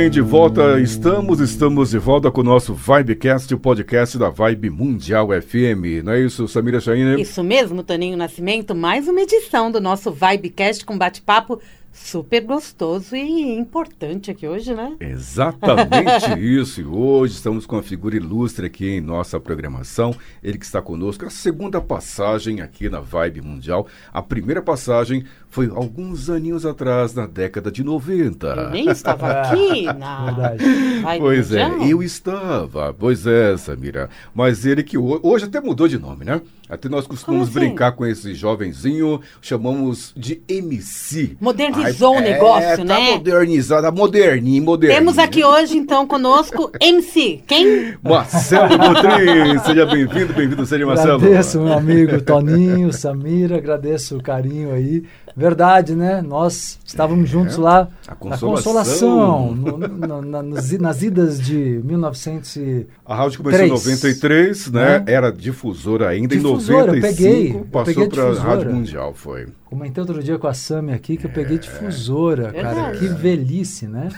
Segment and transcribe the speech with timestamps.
[0.00, 4.70] Bem, de volta estamos, estamos de volta com o nosso Vibecast, o podcast da Vibe
[4.70, 6.02] Mundial FM.
[6.02, 7.20] Não é isso, Samira Chaine?
[7.20, 11.60] Isso mesmo, Toninho Nascimento, mais uma edição do nosso Vibecast com bate-papo
[11.92, 14.96] super gostoso e importante aqui hoje, né?
[15.00, 16.80] Exatamente isso.
[16.80, 20.14] E hoje estamos com uma figura ilustre aqui em nossa programação.
[20.42, 23.86] Ele que está conosco, a segunda passagem aqui na Vibe Mundial.
[24.12, 28.46] A primeira passagem foi alguns aninhos atrás, na década de 90.
[28.46, 32.94] Eu nem estava aqui na Vibe Pois é, é, eu estava.
[32.94, 34.08] Pois é, Samira.
[34.32, 36.40] Mas ele que hoje até mudou de nome, né?
[36.68, 37.58] Até nós costumamos assim?
[37.58, 41.36] brincar com esse jovenzinho, chamamos de MC.
[41.40, 42.94] Modernizou Ai, o negócio, é, né?
[42.94, 45.00] Tá modernizado, tá moderninho, moderninho.
[45.00, 47.40] Temos aqui hoje, então, conosco MC.
[47.44, 47.96] Quem?
[48.00, 49.58] Marcelo Botrim.
[49.66, 51.14] Seja bem-vindo, bem-vindo, seja Marcelo.
[51.14, 55.02] Agradeço, meu amigo Toninho, Samira, agradeço o carinho aí.
[55.36, 56.20] Verdade, né?
[56.22, 63.14] Nós estávamos é, juntos lá na Consolação, no, no, na, nas, idas de 1900 A
[63.14, 64.98] rádio começou em 93, né?
[64.98, 65.04] né?
[65.06, 69.46] Era difusora ainda difusora, em 95, eu peguei, passou para a Rádio Mundial, foi.
[69.70, 71.60] Comentei outro dia com a Sami aqui que eu peguei é.
[71.60, 72.90] difusora, cara.
[72.90, 74.08] Que velhice, né?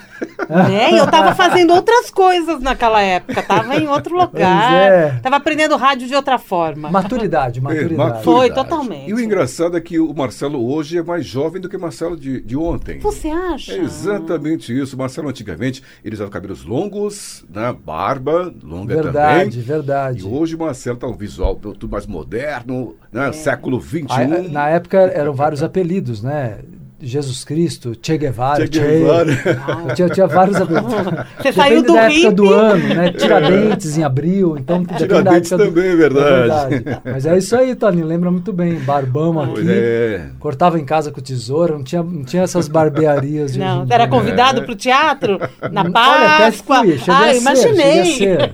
[0.48, 3.42] É, eu tava fazendo outras coisas naquela época.
[3.42, 4.72] Tava em outro lugar.
[4.72, 5.18] É.
[5.22, 6.90] Tava aprendendo rádio de outra forma.
[6.90, 7.94] Maturidade, maturidade.
[7.94, 8.24] maturidade.
[8.24, 9.10] Foi, totalmente.
[9.10, 12.16] E o engraçado é que o Marcelo hoje é mais jovem do que o Marcelo
[12.16, 12.98] de, de ontem.
[13.00, 13.74] Você acha?
[13.74, 14.96] É exatamente isso.
[14.96, 17.76] O Marcelo, antigamente, ele usava cabelos longos, né?
[17.84, 19.50] barba longa verdade, também.
[19.50, 20.20] Verdade, verdade.
[20.20, 23.28] E hoje o Marcelo tá um visual tudo mais moderno, né?
[23.28, 23.32] É.
[23.32, 24.48] Século XXI.
[24.50, 26.60] Na época eram vários apelidos, né?
[27.02, 29.34] Jesus Cristo, Che Guevara, Che Guevara.
[29.34, 29.94] Che...
[29.94, 30.92] tinha, tinha vários apelidos.
[30.92, 32.34] Você depende saiu do da época hippie.
[32.34, 33.12] do ano, né?
[33.12, 36.26] Tiradentes em abril, então Tiradentes também, é verdade.
[36.26, 37.00] é verdade.
[37.04, 38.74] Mas é isso aí, Tony, lembra muito bem.
[38.76, 40.26] Barbão aqui, é.
[40.38, 43.52] cortava em casa com tesoura, não tinha, não tinha essas barbearias.
[43.52, 44.64] De não, era convidado é.
[44.64, 45.38] para o teatro
[45.70, 46.12] na Páscoa.
[46.12, 48.04] Olha, até fui, ah, imaginei.
[48.04, 48.52] Ser,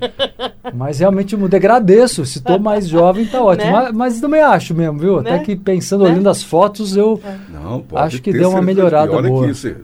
[0.75, 3.71] Mas realmente eu mudei, agradeço, se estou mais jovem tá ótimo.
[3.71, 3.73] Né?
[3.73, 5.21] Mas, mas, também acho mesmo, viu?
[5.21, 5.35] Né?
[5.35, 6.11] Até que pensando, né?
[6.11, 9.45] olhando as fotos, eu não, acho que deu uma melhorada olha boa.
[9.45, 9.75] Que isso,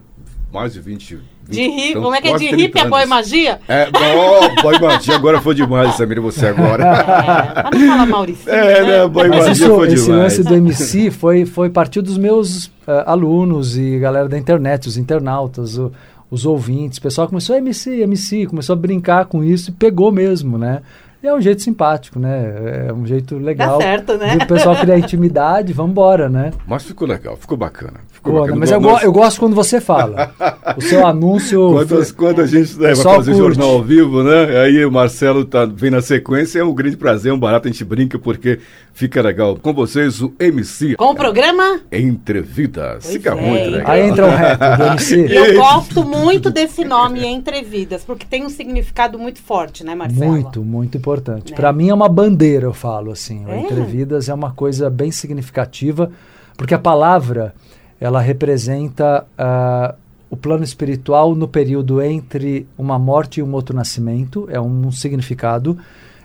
[0.53, 3.05] mais de 20, 20 de hippie, então, como é que é de hippie a boy
[3.07, 3.61] magia?
[3.69, 6.85] É, oh, boy magia agora foi demais, Samir, você agora.
[7.75, 8.51] É, não fala Maurício.
[8.51, 10.23] É, né, né boy magia isso, foi esse demais.
[10.23, 14.97] lance do MC foi, foi partir dos meus uh, alunos e galera da internet, os
[14.97, 15.93] internautas, o,
[16.31, 16.99] os ouvintes.
[16.99, 20.83] O pessoal começou a MC, MC, começou a brincar com isso e pegou mesmo, né?
[21.23, 22.87] E é um jeito simpático, né?
[22.89, 23.79] É um jeito legal.
[23.79, 24.37] Tá certo, né?
[24.43, 26.53] O pessoal criar intimidade, vamos embora, né?
[26.67, 28.01] Mas ficou legal, ficou bacana.
[28.25, 28.57] Ficou Pô.
[28.57, 30.33] Mas eu, eu, gosto quando você fala.
[30.77, 31.73] o seu anúncio.
[31.75, 33.57] Quando, quando a gente né, vai fazer curte.
[33.57, 34.61] jornal ao vivo, né?
[34.63, 37.71] Aí o Marcelo tá, vem na sequência, é um grande prazer, é um barato, a
[37.71, 38.59] gente brinca, porque
[38.93, 39.57] fica legal.
[39.57, 40.97] Com vocês, o MC.
[40.97, 41.81] Com o programa?
[41.93, 43.07] Entrevidas.
[43.07, 43.35] Fica é.
[43.35, 43.91] muito legal.
[43.91, 45.27] Aí entra o rap do MC.
[45.31, 50.31] Eu gosto muito desse nome, Entrevidas, porque tem um significado muito forte, né, Marcelo?
[50.31, 51.51] Muito, muito importante importante.
[51.51, 51.57] Né?
[51.57, 53.45] Para mim é uma bandeira, eu falo assim.
[53.49, 53.61] É?
[53.61, 56.11] Entrevidas é uma coisa bem significativa,
[56.57, 57.55] porque a palavra
[58.01, 59.95] ela representa uh,
[60.29, 64.93] o plano espiritual no período entre uma morte e um outro nascimento, é um, um
[64.93, 65.79] significado.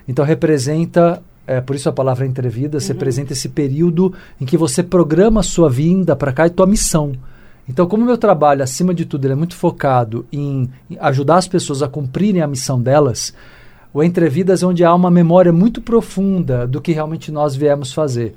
[0.07, 2.93] Então representa é, por isso a palavra entrevidas uhum.
[2.93, 7.13] representa esse período em que você programa a sua vinda para cá e tua missão.
[7.67, 11.81] Então, como meu trabalho, acima de tudo, é muito focado em, em ajudar as pessoas
[11.81, 13.33] a cumprirem a missão delas,
[13.91, 18.35] o Entrevidas, onde há uma memória muito profunda do que realmente nós viemos fazer.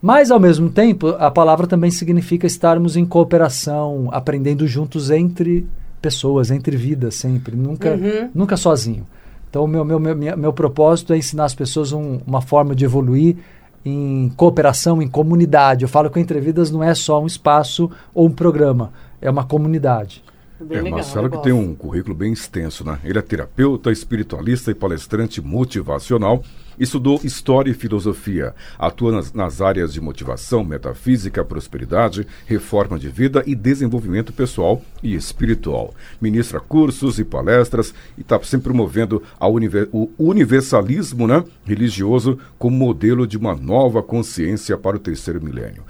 [0.00, 5.66] Mas, ao mesmo tempo, a palavra também significa estarmos em cooperação, aprendendo juntos entre
[6.00, 8.30] pessoas, entre vidas, sempre, nunca, uhum.
[8.34, 9.06] nunca sozinho.
[9.50, 12.84] Então, o meu, meu, meu, meu propósito é ensinar as pessoas um, uma forma de
[12.84, 13.36] evoluir
[13.84, 15.84] em cooperação, em comunidade.
[15.84, 19.44] Eu falo que o Entrevidas não é só um espaço ou um programa, é uma
[19.44, 20.22] comunidade.
[20.60, 22.98] Bem é, legal, Marcelo que tem um currículo bem extenso, né?
[23.02, 26.42] Ele é terapeuta, espiritualista e palestrante motivacional.
[26.80, 28.54] Estudou História e Filosofia.
[28.78, 35.14] Atua nas, nas, áreas de motivação, metafísica, prosperidade, reforma de vida e desenvolvimento pessoal e
[35.14, 35.94] espiritual.
[36.18, 43.26] Ministra cursos e palestras e está sempre promovendo univer, o universalismo né, religioso como modelo
[43.26, 45.84] de uma nova consciência para o terceiro milênio.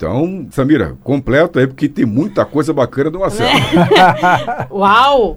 [0.00, 3.50] Então, Samira, completa aí, porque tem muita coisa bacana do Marcelo.
[4.72, 5.36] Uau!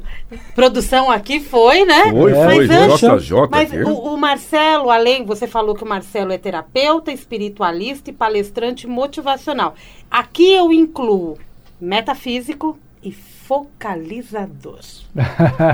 [0.56, 2.10] Produção aqui foi, né?
[2.12, 2.68] Foi, é, foi.
[2.68, 8.10] Mas, JJ mas o, o, Marcelo, além, você falou que o Marcelo é terapeuta, espiritualista
[8.10, 9.76] e palestrante motivacional.
[10.10, 11.38] Aqui eu incluo
[11.78, 14.80] metafísico e focalizador.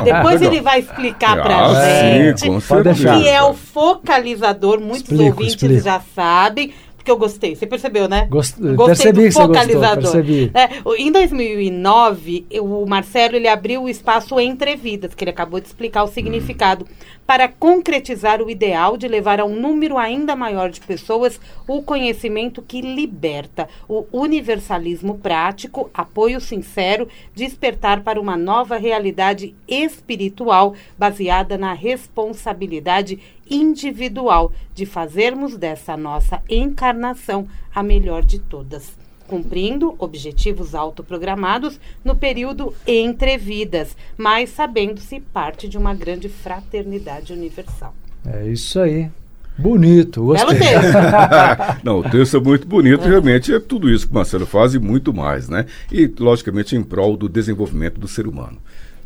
[0.04, 4.80] Depois ele vai explicar para ah, gente o que é o focalizador.
[4.80, 5.84] Muitos explico, ouvintes explico.
[5.84, 6.74] já sabem
[7.10, 7.56] que eu gostei.
[7.56, 8.28] Você percebeu, né?
[8.30, 8.60] Gost...
[8.60, 9.96] Gostei percebi do focalizador.
[9.96, 10.52] Gostou, percebi.
[10.54, 15.66] É, em 2009, o Marcelo ele abriu o espaço Entre Vidas, que ele acabou de
[15.66, 17.20] explicar o significado, hum.
[17.26, 22.62] para concretizar o ideal de levar a um número ainda maior de pessoas o conhecimento
[22.62, 31.74] que liberta, o universalismo prático, apoio sincero, despertar para uma nova realidade espiritual baseada na
[31.74, 38.92] responsabilidade individual de fazermos dessa nossa encarnação a melhor de todas,
[39.28, 47.94] cumprindo objetivos autoprogramados no período entre vidas, mas sabendo-se parte de uma grande fraternidade universal.
[48.26, 49.10] É isso aí.
[49.58, 50.58] Bonito, gostei.
[51.84, 53.10] Não, o texto é muito bonito, é.
[53.10, 55.66] realmente é tudo isso que o Marcelo faz e muito mais, né?
[55.92, 58.58] E, logicamente, em prol do desenvolvimento do ser humano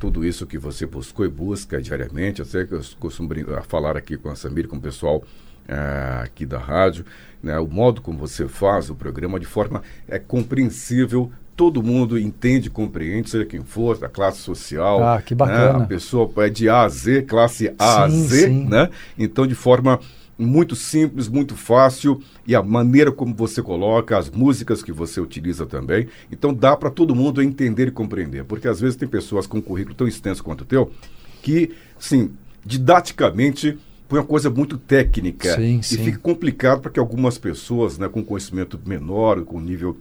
[0.04, 2.42] tudo isso que você buscou e busca diariamente.
[2.42, 3.30] Eu sei que eu costumo
[3.66, 5.24] falar aqui com a Samir, com o pessoal
[5.66, 7.06] é, aqui da rádio,
[7.42, 11.32] né, o modo como você faz o programa de forma é compreensível.
[11.56, 15.02] Todo mundo entende, compreende, seja quem for, da classe social.
[15.02, 15.80] Ah, que bacana.
[15.80, 18.68] Né, a pessoa é de A a Z, classe A sim, a Z, sim.
[18.68, 18.90] né?
[19.18, 20.02] Então, de forma
[20.44, 25.66] muito simples, muito fácil e a maneira como você coloca, as músicas que você utiliza
[25.66, 26.08] também.
[26.32, 29.62] Então dá para todo mundo entender e compreender, porque às vezes tem pessoas com um
[29.62, 30.92] currículo tão extenso quanto o teu
[31.42, 32.32] que, sim,
[32.66, 36.04] didaticamente põe uma coisa muito técnica sim, e sim.
[36.04, 39.98] fica complicado para que algumas pessoas, né, com conhecimento menor, com nível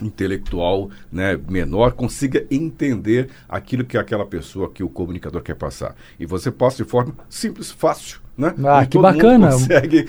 [0.00, 5.94] intelectual né, menor consiga entender aquilo que aquela pessoa, que o comunicador quer passar.
[6.18, 8.20] E você passa de forma simples, fácil.
[8.36, 8.54] Né?
[8.64, 9.50] Ah, que bacana.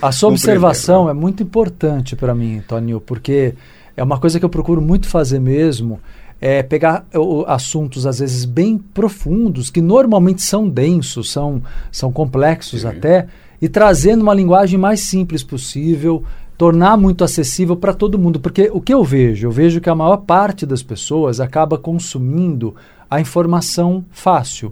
[0.01, 1.11] A sua observação né?
[1.11, 3.53] é muito importante para mim, Toninho, porque
[3.95, 5.99] é uma coisa que eu procuro muito fazer mesmo.
[6.41, 7.05] É pegar
[7.47, 12.87] assuntos, às vezes, bem profundos, que normalmente são densos, são, são complexos Sim.
[12.87, 13.27] até,
[13.61, 16.25] e trazer numa linguagem mais simples possível,
[16.63, 18.39] tornar muito acessível para todo mundo.
[18.39, 19.47] Porque o que eu vejo?
[19.47, 22.73] Eu vejo que a maior parte das pessoas acaba consumindo
[23.11, 24.71] a informação fácil.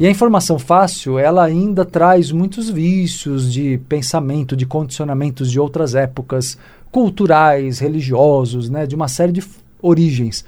[0.00, 5.94] E a informação fácil, ela ainda traz muitos vícios de pensamento, de condicionamentos de outras
[5.94, 6.58] épocas,
[6.90, 9.44] culturais, religiosos, né, de uma série de
[9.80, 10.44] origens.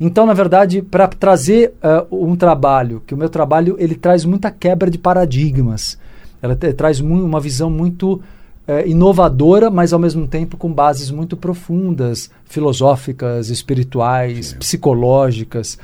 [0.00, 4.50] Então, na verdade, para trazer uh, um trabalho, que o meu trabalho ele traz muita
[4.50, 5.98] quebra de paradigmas,
[6.40, 8.22] ela traz uma visão muito
[8.70, 14.58] é, inovadora, mas ao mesmo tempo com bases muito profundas, filosóficas, espirituais, Sim.
[14.58, 15.76] psicológicas.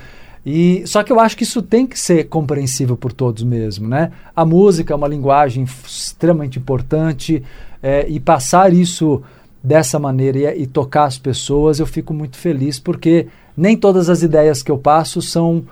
[0.45, 4.13] E só que eu acho que isso tem que ser compreensível por todos mesmo, né?
[4.37, 7.43] A música é uma linguagem extremamente importante
[7.83, 9.21] é, e passar isso
[9.61, 14.23] dessa maneira e, e, tocar as pessoas, eu fico muito feliz porque nem todas as
[14.23, 15.65] ideias que eu passo são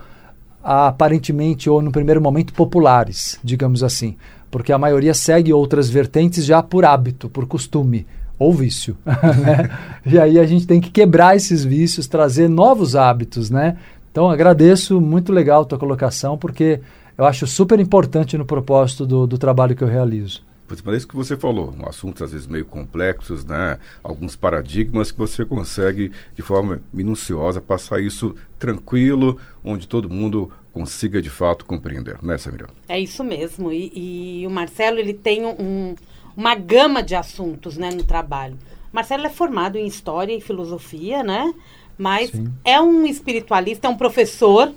[0.65, 4.17] aparentemente ou no primeiro momento populares, digamos assim
[4.55, 8.07] porque a maioria segue outras vertentes já por hábito, por costume
[8.39, 8.97] ou vício.
[9.05, 9.69] Né?
[10.07, 13.77] e aí a gente tem que quebrar esses vícios, trazer novos hábitos, né?
[14.13, 16.79] Então agradeço, muito legal a tua colocação, porque
[17.19, 20.41] eu acho super importante no propósito do, do trabalho que eu realizo.
[20.69, 23.79] Mas é isso que você falou, um assuntos às vezes meio complexos, né?
[24.03, 31.21] alguns paradigmas que você consegue de forma minuciosa passar isso tranquilo, onde todo mundo consiga
[31.21, 32.69] de fato compreender, né, Samira?
[32.89, 33.71] É isso mesmo.
[33.71, 35.95] E, e o Marcelo ele tem um,
[36.37, 38.59] uma gama de assuntos, né, no trabalho.
[38.93, 41.53] O Marcelo é formado em história e filosofia, né?
[41.97, 42.53] Mas Sim.
[42.65, 44.73] é um espiritualista, é um professor,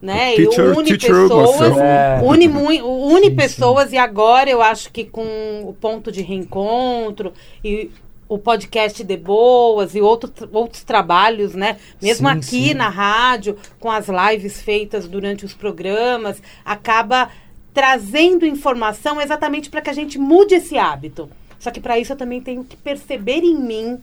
[0.00, 0.34] né?
[0.34, 2.20] Teacher, e une teacher, pessoas, é.
[2.22, 2.48] une,
[2.82, 3.96] une sim, pessoas sim.
[3.96, 7.32] e agora eu acho que com o ponto de reencontro
[7.64, 7.90] e
[8.28, 11.76] o podcast de boas e outro, outros trabalhos, né?
[12.02, 12.74] Mesmo sim, aqui sim.
[12.74, 17.30] na rádio, com as lives feitas durante os programas, acaba
[17.72, 21.28] trazendo informação exatamente para que a gente mude esse hábito.
[21.58, 23.98] Só que para isso eu também tenho que perceber em mim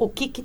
[0.00, 0.44] o que, que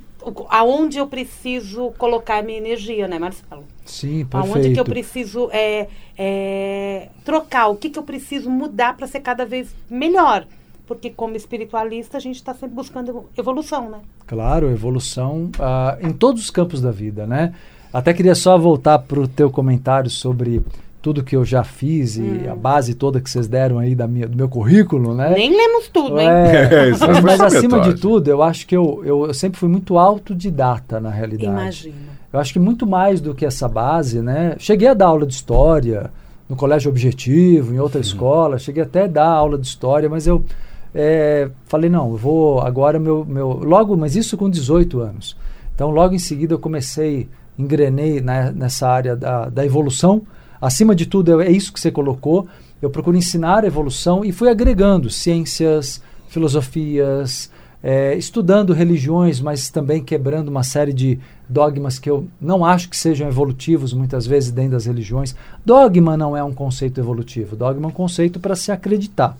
[0.50, 3.64] aonde eu preciso colocar minha energia, né, Marcelo?
[3.86, 4.54] Sim, perfeito.
[4.54, 9.20] Aonde que eu preciso é, é, trocar, o que, que eu preciso mudar para ser
[9.20, 10.46] cada vez melhor
[10.86, 13.98] porque como espiritualista a gente está sempre buscando evolução, né?
[14.24, 17.52] Claro, evolução uh, em todos os campos da vida, né?
[17.92, 20.62] Até queria só voltar para o teu comentário sobre
[21.06, 22.50] tudo que eu já fiz e hum.
[22.50, 25.30] a base toda que vocês deram aí da minha, do meu currículo, né?
[25.30, 26.26] Nem lemos tudo, hein?
[26.28, 29.98] É, mas, mas acima de tudo, eu acho que eu, eu, eu, sempre fui muito
[29.98, 31.48] autodidata, na realidade.
[31.48, 31.94] Imagina.
[32.32, 34.56] Eu acho que muito mais do que essa base, né?
[34.58, 36.10] Cheguei a dar aula de história
[36.48, 40.44] no Colégio Objetivo, em outra escola, cheguei até a dar aula de história, mas eu
[40.92, 43.60] é, falei, não, eu vou agora meu, meu...
[43.62, 45.36] Logo, mas isso com 18 anos.
[45.72, 50.22] Então, logo em seguida, eu comecei, engrenei né, nessa área da, da evolução,
[50.66, 52.48] Acima de tudo, é isso que você colocou.
[52.82, 57.48] Eu procuro ensinar a evolução e fui agregando ciências, filosofias,
[57.80, 62.96] é, estudando religiões, mas também quebrando uma série de dogmas que eu não acho que
[62.96, 65.36] sejam evolutivos muitas vezes dentro das religiões.
[65.64, 67.54] Dogma não é um conceito evolutivo.
[67.54, 69.38] Dogma é um conceito para se acreditar.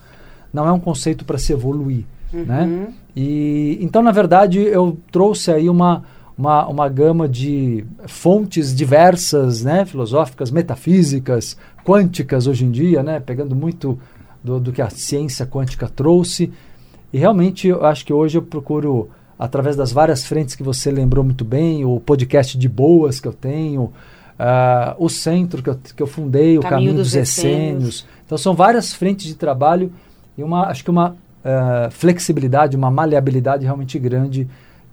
[0.53, 2.05] Não é um conceito para se evoluir.
[2.33, 2.63] Né?
[2.63, 2.69] Uhum.
[2.69, 2.89] Né?
[3.17, 6.05] E, então, na verdade, eu trouxe aí uma
[6.37, 13.57] uma, uma gama de fontes diversas, né, filosóficas, metafísicas, quânticas hoje em dia, né, pegando
[13.57, 13.99] muito
[14.45, 16.53] do, do que a ciência quântica trouxe.
[17.13, 21.25] E realmente eu acho que hoje eu procuro, através das várias frentes que você lembrou
[21.25, 26.03] muito bem, o podcast de boas que eu tenho, uh, o centro que eu, que
[26.03, 28.07] eu fundei, o Caminho, dos, dos Essênios.
[28.27, 29.91] Então são várias frentes de trabalho
[30.37, 34.47] e uma, acho que uma uh, flexibilidade, uma maleabilidade realmente grande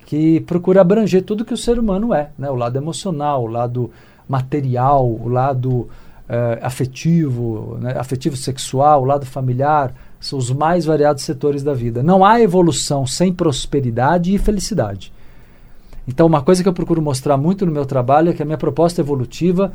[0.06, 2.50] que procura abranger tudo que o ser humano é, né?
[2.50, 3.92] o lado emocional, o lado
[4.28, 5.88] material, o lado
[6.28, 7.96] eh, afetivo, né?
[7.98, 12.02] afetivo sexual, o lado familiar, são os mais variados setores da vida.
[12.02, 15.12] Não há evolução sem prosperidade e felicidade.
[16.08, 18.58] Então, uma coisa que eu procuro mostrar muito no meu trabalho é que a minha
[18.58, 19.74] proposta evolutiva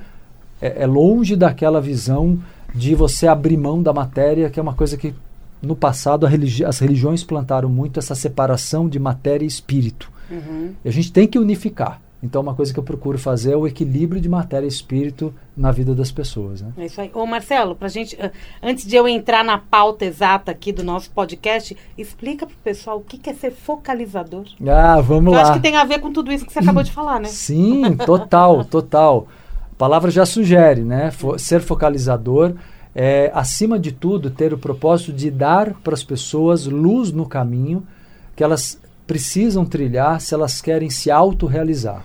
[0.61, 2.39] é, é longe daquela visão
[2.75, 5.15] de você abrir mão da matéria, que é uma coisa que
[5.61, 10.11] no passado religi as religiões plantaram muito essa separação de matéria e espírito.
[10.31, 10.75] Uhum.
[10.85, 12.01] E a gente tem que unificar.
[12.21, 15.71] Então, uma coisa que eu procuro fazer é o equilíbrio de matéria e espírito na
[15.71, 16.61] vida das pessoas.
[16.61, 16.73] Né?
[16.77, 17.11] É isso aí.
[17.15, 18.19] Ô, Marcelo, pra gente,
[18.61, 23.03] antes de eu entrar na pauta exata aqui do nosso podcast, explica pro pessoal o
[23.03, 24.47] que, que é ser focalizador.
[24.67, 25.39] Ah, vamos eu lá.
[25.39, 27.29] Eu acho que tem a ver com tudo isso que você acabou de falar, né?
[27.29, 29.29] Sim, total, total.
[29.71, 31.13] A palavra já sugere, né?
[31.13, 32.55] Fo ser focalizador
[32.97, 37.87] é, acima de tudo, ter o propósito de dar para as pessoas luz no caminho
[38.35, 42.05] que elas precisam trilhar se elas querem se autorrealizar.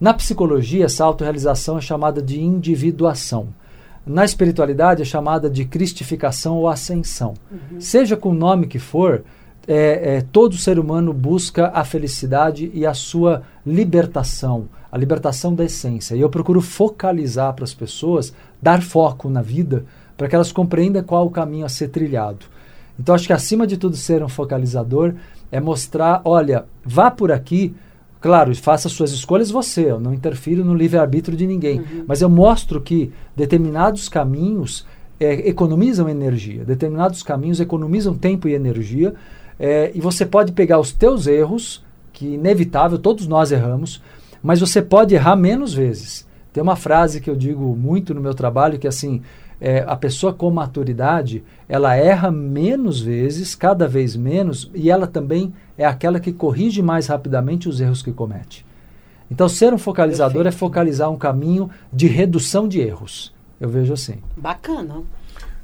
[0.00, 3.48] Na psicologia, essa autorrealização é chamada de individuação.
[4.04, 7.34] Na espiritualidade, é chamada de cristificação ou ascensão.
[7.50, 7.80] Uhum.
[7.80, 9.22] Seja com o nome que for,
[9.68, 15.64] é, é, todo ser humano busca a felicidade e a sua libertação, a libertação da
[15.64, 16.16] essência.
[16.16, 19.84] E eu procuro focalizar para as pessoas, dar foco na vida,
[20.16, 22.46] para que elas compreendam qual o caminho a ser trilhado.
[22.98, 25.14] Então, acho que acima de tudo, ser um focalizador
[25.50, 27.74] é mostrar, olha, vá por aqui,
[28.20, 32.04] claro, faça suas escolhas você, eu não interfiro no livre-arbítrio de ninguém, uhum.
[32.06, 34.86] mas eu mostro que determinados caminhos
[35.18, 39.14] é, economizam energia, determinados caminhos economizam tempo e energia,
[39.58, 44.02] é, e você pode pegar os teus erros, que inevitável, todos nós erramos,
[44.42, 46.26] mas você pode errar menos vezes.
[46.52, 49.22] Tem uma frase que eu digo muito no meu trabalho que é assim,
[49.60, 55.52] é, a pessoa com maturidade, ela erra menos vezes, cada vez menos, e ela também
[55.76, 58.64] é aquela que corrige mais rapidamente os erros que comete.
[59.30, 60.56] Então, ser um focalizador é Perfeito.
[60.56, 63.32] é focalizar um caminho de redução de erros.
[63.60, 64.16] Eu vejo assim.
[64.36, 65.02] Bacana.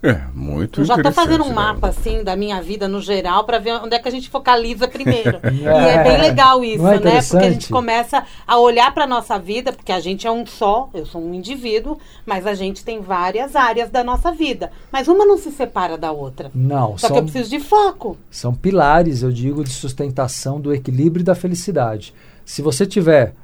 [0.09, 1.55] É, muito Eu já estou fazendo um né?
[1.55, 4.87] mapa, assim, da minha vida no geral, para ver onde é que a gente focaliza
[4.87, 5.41] primeiro.
[5.43, 5.51] é.
[5.57, 7.23] E é bem legal isso, é né?
[7.23, 10.89] Porque a gente começa a olhar para nossa vida, porque a gente é um só,
[10.95, 14.71] eu sou um indivíduo, mas a gente tem várias áreas da nossa vida.
[14.93, 16.51] Mas uma não se separa da outra.
[16.55, 16.97] Não.
[16.97, 18.17] Só são, que eu preciso de foco.
[18.31, 22.15] São pilares, eu digo, de sustentação do equilíbrio e da felicidade.
[22.45, 23.35] Se você tiver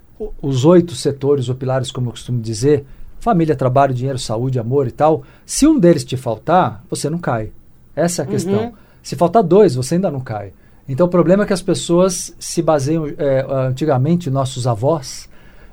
[0.41, 2.85] os oito setores ou pilares, como eu costumo dizer,
[3.23, 5.23] família, trabalho, dinheiro, saúde, amor e tal.
[5.47, 7.53] Se um deles te faltar, você não cai.
[7.95, 8.33] Essa é a uhum.
[8.33, 8.73] questão.
[9.01, 10.53] Se faltar dois, você ainda não cai.
[10.89, 13.07] Então o problema é que as pessoas se baseiam.
[13.17, 15.29] É, antigamente, nossos avós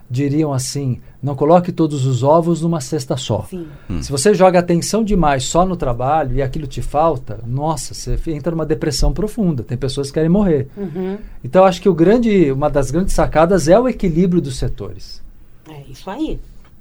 [0.07, 3.47] diriam assim: não coloque todos os ovos numa cesta só.
[3.51, 3.99] Hum.
[3.99, 8.51] Se você joga atenção demais só no trabalho e aquilo te falta, nossa, você entra
[8.51, 9.63] numa depressão profunda.
[9.63, 10.67] Tem pessoas que querem morrer.
[10.77, 11.17] Uhum.
[11.43, 15.19] Então acho que o grande, uma das grandes sacadas é o equilíbrio dos setores.
[15.67, 16.39] É isso aí.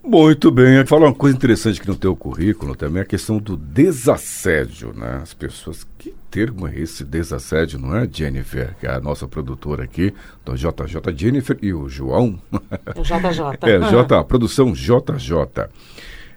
[0.09, 0.87] Muito bem.
[0.87, 5.21] Fala uma coisa interessante que no teu currículo também, a questão do desassédio, né?
[5.23, 8.75] As pessoas, que termo é esse desassédio, não é, Jennifer?
[8.81, 10.15] Que é a nossa produtora aqui,
[10.47, 12.41] do JJ Jennifer e o João.
[12.87, 13.59] É JJ.
[13.69, 15.69] é, J, produção JJ.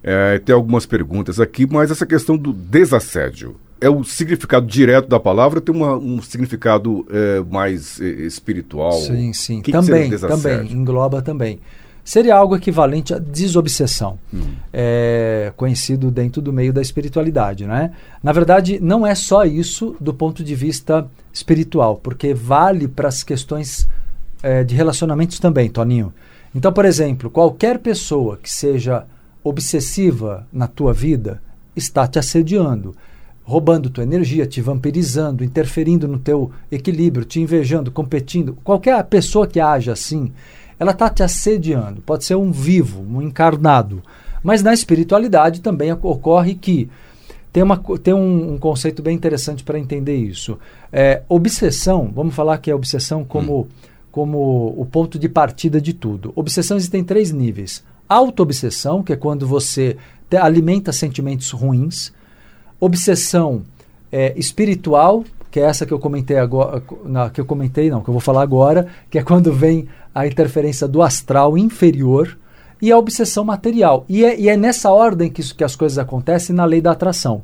[0.03, 5.19] É, tem algumas perguntas aqui, mas essa questão do desassédio, é o significado direto da
[5.19, 8.91] palavra ou tem uma, um significado é, mais é, espiritual?
[8.91, 9.61] Sim, sim.
[9.61, 11.59] Que também, que também, engloba também.
[12.03, 14.53] Seria algo equivalente a desobsessão, hum.
[14.73, 17.65] é, conhecido dentro do meio da espiritualidade.
[17.65, 17.91] Né?
[18.23, 23.23] Na verdade, não é só isso do ponto de vista espiritual, porque vale para as
[23.23, 23.87] questões
[24.43, 26.13] é, de relacionamentos também, Toninho.
[26.53, 29.05] Então, por exemplo, qualquer pessoa que seja
[29.43, 31.41] obsessiva na tua vida
[31.75, 32.93] está te assediando,
[33.43, 38.57] roubando tua energia, te vampirizando, interferindo no teu equilíbrio, te invejando, competindo.
[38.63, 40.31] Qualquer pessoa que haja assim,
[40.81, 42.01] ela está te assediando.
[42.01, 44.01] Pode ser um vivo, um encarnado.
[44.41, 46.89] Mas na espiritualidade também ocorre que
[47.53, 50.57] tem, uma, tem um, um conceito bem interessante para entender isso.
[50.91, 53.67] É, obsessão, vamos falar que é obsessão como, hum.
[54.11, 56.33] como o ponto de partida de tudo.
[56.35, 57.83] Obsessão existem três níveis.
[58.09, 59.97] Auto-obsessão, que é quando você
[60.27, 62.11] te, alimenta sentimentos ruins.
[62.79, 63.61] Obsessão
[64.11, 66.81] é, espiritual, que é essa que eu comentei agora,
[67.33, 70.87] que eu comentei, não, que eu vou falar agora, que é quando vem a interferência
[70.87, 72.37] do astral inferior
[72.81, 74.05] e a obsessão material.
[74.07, 76.91] E é, e é nessa ordem que, isso, que as coisas acontecem na lei da
[76.91, 77.43] atração.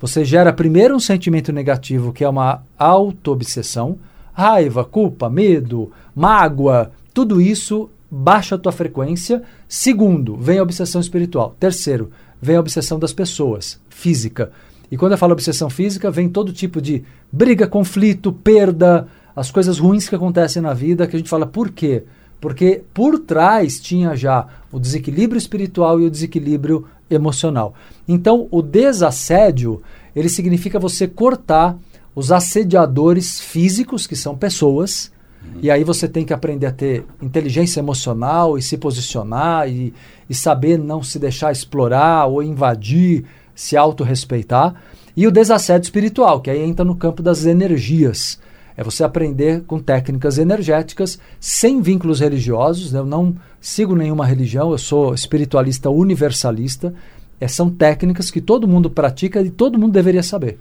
[0.00, 3.98] Você gera primeiro um sentimento negativo, que é uma auto-obsessão,
[4.32, 9.42] raiva, culpa, medo, mágoa, tudo isso baixa a tua frequência.
[9.68, 11.54] Segundo, vem a obsessão espiritual.
[11.58, 12.10] Terceiro,
[12.42, 14.50] vem a obsessão das pessoas, física.
[14.90, 19.78] E quando eu falo obsessão física, vem todo tipo de briga, conflito, perda, as coisas
[19.78, 22.04] ruins que acontecem na vida, que a gente fala por quê?
[22.40, 27.74] Porque por trás tinha já o desequilíbrio espiritual e o desequilíbrio emocional.
[28.06, 29.82] Então, o desassédio,
[30.14, 31.76] ele significa você cortar
[32.14, 35.10] os assediadores físicos, que são pessoas,
[35.42, 35.60] uhum.
[35.62, 39.92] e aí você tem que aprender a ter inteligência emocional e se posicionar e,
[40.30, 44.74] e saber não se deixar explorar ou invadir, se autorrespeitar.
[45.16, 48.38] E o desassédio espiritual, que aí entra no campo das energias.
[48.76, 52.92] É você aprender com técnicas energéticas sem vínculos religiosos.
[52.92, 52.98] Né?
[52.98, 56.92] Eu não sigo nenhuma religião, eu sou espiritualista universalista.
[57.40, 60.58] É, são técnicas que todo mundo pratica e todo mundo deveria saber.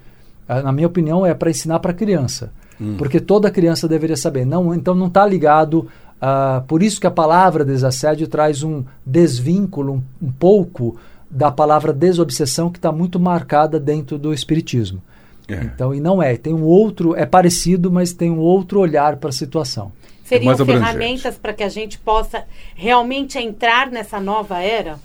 [0.47, 2.51] Na minha opinião, é para ensinar para criança.
[2.79, 2.95] Hum.
[2.97, 4.45] Porque toda criança deveria saber.
[4.45, 5.87] Não, então não está ligado.
[6.21, 10.97] Uh, por isso que a palavra desassédio traz um desvínculo um, um pouco
[11.33, 15.01] da palavra desobsessão que está muito marcada dentro do espiritismo.
[15.47, 15.55] É.
[15.55, 16.37] Então, e não é.
[16.37, 19.91] Tem um outro, é parecido, mas tem um outro olhar para a situação.
[20.23, 22.43] Seriam é ferramentas para que a gente possa
[22.75, 24.97] realmente entrar nessa nova era?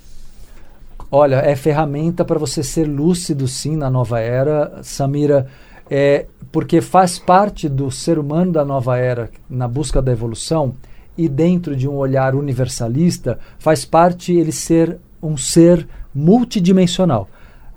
[1.10, 5.46] Olha, é ferramenta para você ser lúcido, sim, na nova era, Samira.
[5.90, 10.74] É, porque faz parte do ser humano da nova era, na busca da evolução,
[11.16, 15.88] e dentro de um olhar universalista, faz parte ele ser um ser
[16.18, 17.28] multidimensional.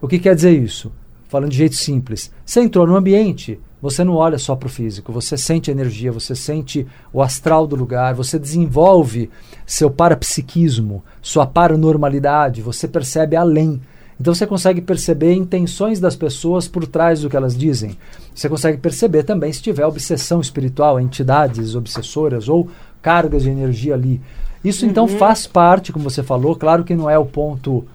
[0.02, 0.92] O que quer dizer isso?
[1.32, 2.30] falando de jeito simples.
[2.46, 6.12] Você entrou no ambiente, você não olha só para o físico, você sente a energia,
[6.12, 9.30] você sente o astral do lugar, você desenvolve
[9.66, 13.80] seu parapsiquismo, sua paranormalidade, você percebe além.
[14.20, 17.98] Então você consegue perceber intenções das pessoas por trás do que elas dizem.
[18.36, 22.70] Você consegue perceber também se tiver obsessão espiritual, entidades obsessoras ou
[23.02, 24.20] cargas de energia ali.
[24.62, 25.18] Isso então uhum.
[25.18, 27.86] faz parte, como você falou, claro que não é o ponto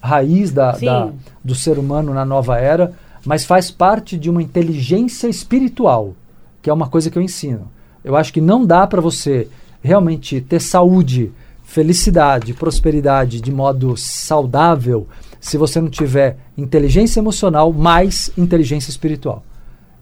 [0.00, 1.10] raiz da, da,
[1.44, 2.92] do ser humano na nova era,
[3.24, 6.14] mas faz parte de uma inteligência espiritual,
[6.62, 7.70] que é uma coisa que eu ensino.
[8.02, 9.46] Eu acho que não dá para você
[9.82, 11.30] realmente ter saúde,
[11.64, 15.06] felicidade, prosperidade de modo saudável
[15.38, 19.42] se você não tiver inteligência emocional mais inteligência espiritual.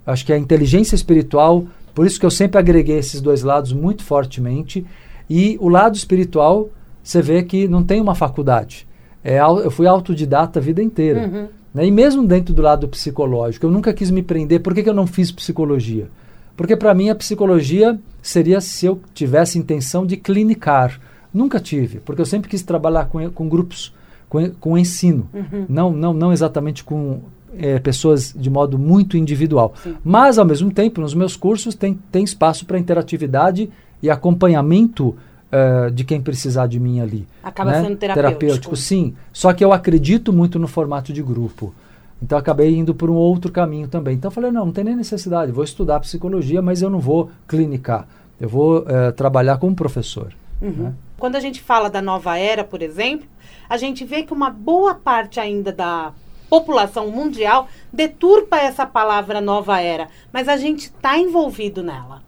[0.06, 3.72] Eu acho que a inteligência espiritual, por isso que eu sempre agreguei esses dois lados
[3.72, 4.86] muito fortemente,
[5.28, 6.70] e o lado espiritual,
[7.02, 8.87] você vê que não tem uma faculdade
[9.22, 11.26] é, eu fui autodidata a vida inteira.
[11.26, 11.48] Uhum.
[11.74, 11.86] Né?
[11.86, 14.60] E mesmo dentro do lado psicológico, eu nunca quis me prender.
[14.60, 16.08] Por que, que eu não fiz psicologia?
[16.56, 21.00] Porque para mim a psicologia seria se eu tivesse intenção de clinicar.
[21.32, 23.94] Nunca tive, porque eu sempre quis trabalhar com, com grupos,
[24.28, 25.28] com, com ensino.
[25.32, 25.66] Uhum.
[25.68, 27.20] Não, não, não exatamente com
[27.56, 29.74] é, pessoas de modo muito individual.
[29.82, 29.94] Sim.
[30.02, 33.70] Mas, ao mesmo tempo, nos meus cursos tem, tem espaço para interatividade
[34.02, 35.14] e acompanhamento
[35.52, 37.26] uh, de quem precisar de mim ali.
[37.42, 37.82] Acaba né?
[37.82, 38.38] sendo terapêutico.
[38.40, 38.76] terapêutico.
[38.76, 41.74] Sim, só que eu acredito muito no formato de grupo.
[42.22, 44.16] Então acabei indo por um outro caminho também.
[44.16, 48.06] Então falei, não, não tem nem necessidade, vou estudar psicologia, mas eu não vou clinicar.
[48.40, 50.32] Eu vou uh, trabalhar como professor.
[50.60, 50.70] Uhum.
[50.70, 50.94] Né?
[51.16, 53.26] Quando a gente fala da nova era, por exemplo,
[53.68, 56.12] a gente vê que uma boa parte ainda da
[56.48, 62.22] população mundial deturpa essa palavra nova era, mas a gente está envolvido nela.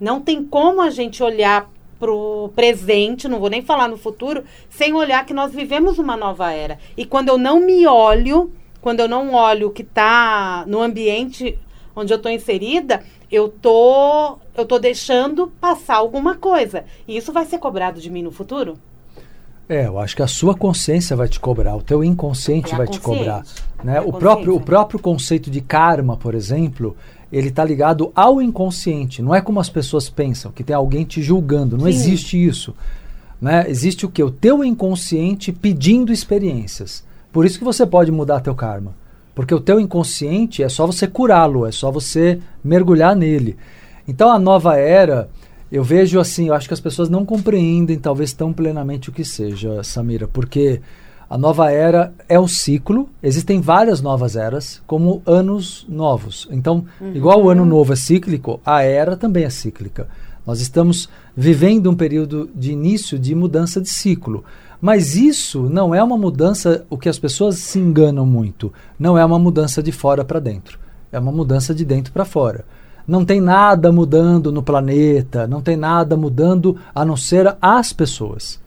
[0.00, 4.94] Não tem como a gente olhar pro presente, não vou nem falar no futuro, sem
[4.94, 6.78] olhar que nós vivemos uma nova era.
[6.96, 11.58] E quando eu não me olho, quando eu não olho o que está no ambiente
[11.94, 16.84] onde eu estou inserida, eu tô, eu tô deixando passar alguma coisa.
[17.06, 18.78] E isso vai ser cobrado de mim no futuro?
[19.68, 22.86] É, eu acho que a sua consciência vai te cobrar, o teu inconsciente é vai
[22.86, 23.44] te cobrar.
[23.84, 23.98] Né?
[23.98, 26.96] É o, próprio, o próprio conceito de karma, por exemplo,
[27.30, 29.20] ele está ligado ao inconsciente.
[29.20, 31.76] Não é como as pessoas pensam, que tem alguém te julgando.
[31.76, 31.90] Não Sim.
[31.90, 32.74] existe isso.
[33.40, 33.66] Né?
[33.68, 34.22] Existe o que?
[34.22, 37.04] O teu inconsciente pedindo experiências.
[37.30, 38.94] Por isso que você pode mudar teu karma.
[39.34, 43.56] Porque o teu inconsciente é só você curá-lo, é só você mergulhar nele.
[44.08, 45.28] Então a nova era,
[45.70, 49.24] eu vejo assim, eu acho que as pessoas não compreendem talvez tão plenamente o que
[49.24, 50.80] seja, Samira, porque
[51.28, 56.48] a nova era é um ciclo, existem várias novas eras, como anos novos.
[56.50, 57.12] Então, uhum.
[57.14, 60.08] igual o ano novo é cíclico, a era também é cíclica.
[60.46, 64.42] Nós estamos vivendo um período de início de mudança de ciclo.
[64.80, 69.24] Mas isso não é uma mudança, o que as pessoas se enganam muito, não é
[69.24, 70.78] uma mudança de fora para dentro.
[71.12, 72.64] É uma mudança de dentro para fora.
[73.08, 78.60] Não tem nada mudando no planeta, não tem nada mudando a não ser as pessoas.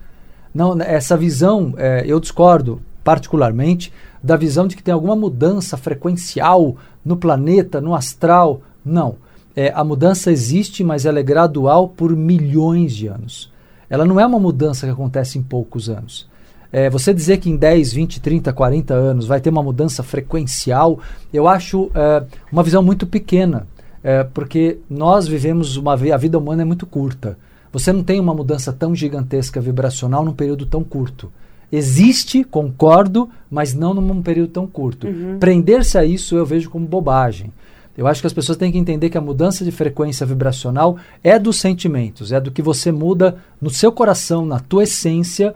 [0.51, 6.75] Não, essa visão, é, eu discordo particularmente da visão de que tem alguma mudança frequencial
[7.06, 8.62] no planeta, no astral.
[8.84, 9.15] Não.
[9.56, 13.51] É, a mudança existe, mas ela é gradual por milhões de anos.
[13.89, 16.27] Ela não é uma mudança que acontece em poucos anos.
[16.71, 20.99] É, você dizer que em 10, 20, 30, 40 anos vai ter uma mudança frequencial,
[21.34, 23.67] eu acho é, uma visão muito pequena,
[24.03, 27.37] é, porque nós vivemos uma a vida humana é muito curta.
[27.71, 31.31] Você não tem uma mudança tão gigantesca vibracional num período tão curto.
[31.71, 35.07] Existe, concordo, mas não num período tão curto.
[35.07, 35.37] Uhum.
[35.39, 37.51] Prender-se a isso eu vejo como bobagem.
[37.97, 41.37] Eu acho que as pessoas têm que entender que a mudança de frequência vibracional é
[41.37, 45.53] dos sentimentos, é do que você muda no seu coração, na tua essência.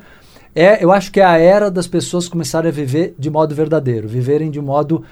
[0.54, 4.08] É, eu acho que é a era das pessoas começarem a viver de modo verdadeiro,
[4.08, 5.04] viverem de modo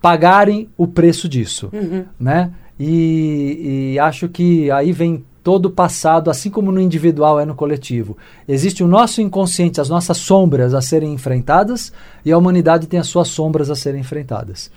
[0.00, 2.04] pagarem o preço disso, uhum.
[2.18, 2.52] né?
[2.78, 7.54] E, e acho que aí vem todo o passado, assim como no individual é no
[7.54, 8.16] coletivo.
[8.48, 11.92] Existe o nosso inconsciente, as nossas sombras a serem enfrentadas,
[12.24, 14.70] e a humanidade tem as suas sombras a serem enfrentadas.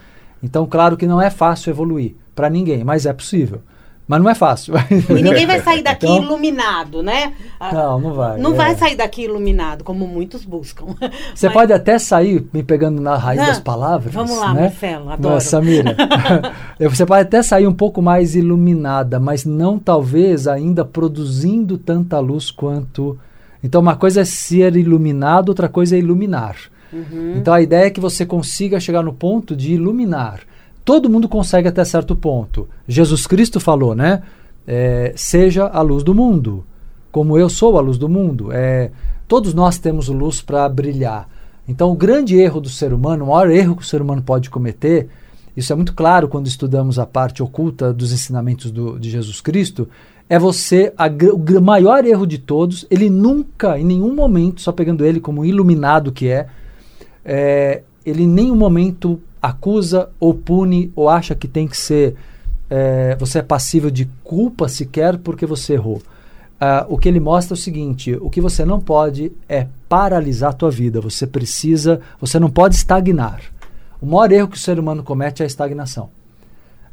[0.43, 3.61] Então, claro que não é fácil evoluir para ninguém, mas é possível.
[4.09, 4.73] Mas não é fácil.
[4.89, 7.33] E ninguém vai sair daqui então, iluminado, né?
[7.71, 8.39] Não, não vai.
[8.39, 8.55] Não é.
[8.55, 10.87] vai sair daqui iluminado, como muitos buscam.
[11.35, 11.53] Você Mas...
[11.53, 14.11] pode até sair, me pegando na raiz não, das palavras.
[14.11, 14.61] Vamos lá, né?
[14.61, 15.35] Marcelo, adoro.
[15.35, 15.95] Não, Samira.
[16.81, 22.49] você pode até sair um pouco mais iluminada, mas não talvez ainda produzindo tanta luz
[22.49, 23.15] quanto.
[23.63, 26.55] Então, uma coisa é ser iluminado, outra coisa é iluminar.
[26.91, 27.35] Uhum.
[27.37, 30.41] Então a ideia é que você consiga chegar no ponto de iluminar.
[30.89, 32.67] Todo mundo consegue até certo ponto.
[32.87, 34.23] Jesus Cristo falou, né?
[34.65, 36.65] É, seja a luz do mundo,
[37.11, 38.51] como eu sou a luz do mundo.
[38.51, 38.89] É,
[39.27, 41.29] todos nós temos luz para brilhar.
[41.67, 44.49] Então, o grande erro do ser humano, o maior erro que o ser humano pode
[44.49, 45.07] cometer,
[45.55, 49.87] isso é muito claro quando estudamos a parte oculta dos ensinamentos do, de Jesus Cristo,
[50.27, 55.05] é você, a, o maior erro de todos, ele nunca, em nenhum momento, só pegando
[55.05, 56.47] ele como iluminado que é,
[57.23, 62.15] é, ele em nenhum momento acusa ou pune ou acha que tem que ser
[62.69, 66.01] é, você é passível de culpa sequer porque você errou.
[66.61, 70.49] Uh, o que ele mostra é o seguinte: o que você não pode é paralisar
[70.49, 70.99] a tua vida.
[70.99, 73.41] Você precisa, você não pode estagnar.
[74.01, 76.09] O maior erro que o ser humano comete é a estagnação.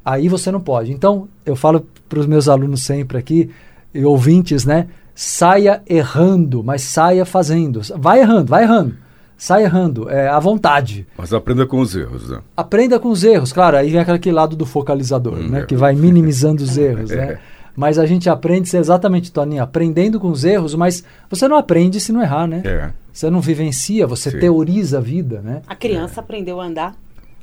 [0.04, 0.92] Aí você não pode.
[0.92, 3.50] Então, eu falo para os meus alunos sempre aqui,
[3.92, 4.86] e ouvintes, né?
[5.12, 7.80] Saia errando, mas saia fazendo.
[7.96, 9.05] Vai errando, vai errando
[9.36, 11.06] sai errando, é, à vontade.
[11.16, 12.40] Mas aprenda com os erros, né?
[12.56, 15.60] Aprenda com os erros, claro, aí vem aquele lado do focalizador, hum, né?
[15.60, 15.66] É.
[15.66, 17.32] Que vai minimizando os erros, né?
[17.32, 17.38] É.
[17.76, 22.10] Mas a gente aprende exatamente, Toninho, aprendendo com os erros, mas você não aprende se
[22.10, 22.62] não errar, né?
[22.64, 22.90] É.
[23.12, 24.38] Você não vivencia, você Sim.
[24.38, 25.60] teoriza a vida, né?
[25.66, 26.94] A criança aprendeu a andar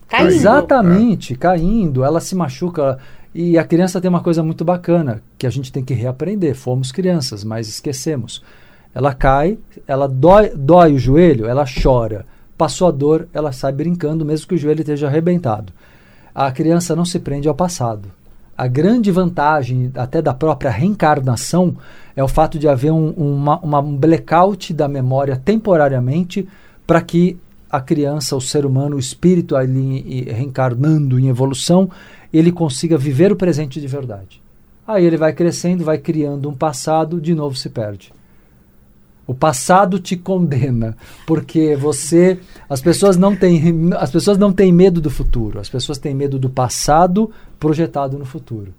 [0.08, 0.32] caindo.
[0.32, 2.98] Exatamente, caindo, ela se machuca.
[3.34, 6.56] E a criança tem uma coisa muito bacana, que a gente tem que reaprender.
[6.56, 8.44] Fomos crianças, mas esquecemos
[8.94, 12.26] ela cai, ela dói, dói o joelho, ela chora.
[12.58, 15.74] Passou a dor, ela sai brincando, mesmo que o joelho esteja arrebentado.
[16.34, 18.10] A criança não se prende ao passado.
[18.56, 21.76] A grande vantagem, até da própria reencarnação,
[22.16, 26.48] é o fato de haver um, uma, uma, um blackout da memória temporariamente
[26.86, 27.38] para que
[27.72, 31.90] a criança, o ser humano, o espírito ali reencarnando em evolução,
[32.32, 34.40] ele consiga viver o presente de verdade.
[34.86, 38.14] Aí ele vai crescendo, vai criando um passado, de novo se perde.
[39.26, 45.00] O passado te condena, porque você, as pessoas não têm, as pessoas não têm medo
[45.00, 48.74] do futuro, as pessoas têm medo do passado projetado no futuro.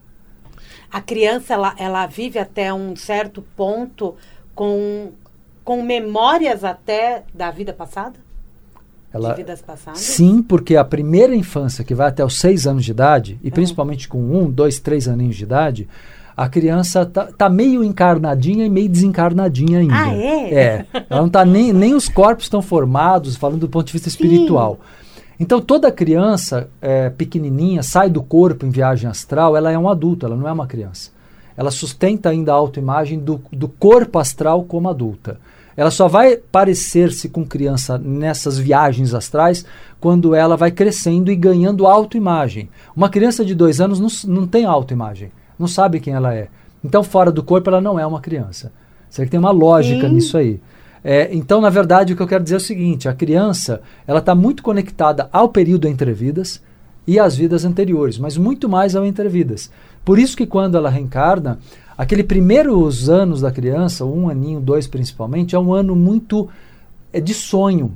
[0.93, 4.15] A criança ela, ela vive até um certo ponto
[4.55, 5.13] com
[5.65, 8.23] com memórias até da vida passada?
[9.13, 10.01] Ela, de vidas passadas?
[10.01, 13.53] Sim, porque a primeira infância, que vai até os seis anos de idade, e ah.
[13.53, 15.89] principalmente com um, dois, três aninhos de idade,
[16.37, 19.95] a criança tá, tá, meio encarnadinha e meio desencarnadinha ainda.
[19.95, 20.55] Ah, é?
[20.55, 20.87] É.
[21.09, 24.81] Ela não tá nem, nem os corpos estão formados, falando do ponto de vista espiritual.
[24.81, 25.05] Sim.
[25.39, 30.27] Então, toda criança é, pequenininha sai do corpo em viagem astral, ela é um adulto,
[30.27, 31.11] ela não é uma criança.
[31.57, 35.39] Ela sustenta ainda a autoimagem do, do corpo astral como adulta.
[35.77, 39.65] Ela só vai parecer-se com criança nessas viagens astrais
[40.01, 42.69] quando ela vai crescendo e ganhando autoimagem.
[42.95, 46.49] Uma criança de dois anos não, não tem autoimagem, não sabe quem ela é.
[46.85, 48.73] Então, fora do corpo, ela não é uma criança.
[49.09, 50.15] Você que tem uma lógica Sim.
[50.15, 50.61] nisso aí.
[51.03, 54.19] É, então, na verdade, o que eu quero dizer é o seguinte: a criança ela
[54.19, 56.63] está muito conectada ao período entre vidas
[57.07, 59.71] e às vidas anteriores, mas muito mais ao entre vidas.
[60.05, 61.59] Por isso que quando ela reencarna,
[61.97, 66.49] Aquele primeiros anos da criança, um aninho, dois principalmente, é um ano muito
[67.13, 67.93] é de sonho.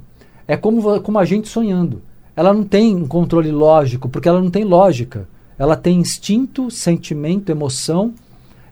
[0.46, 2.00] É como, como a gente sonhando.
[2.36, 5.28] Ela não tem um controle lógico, porque ela não tem lógica.
[5.58, 8.14] Ela tem instinto, sentimento, emoção,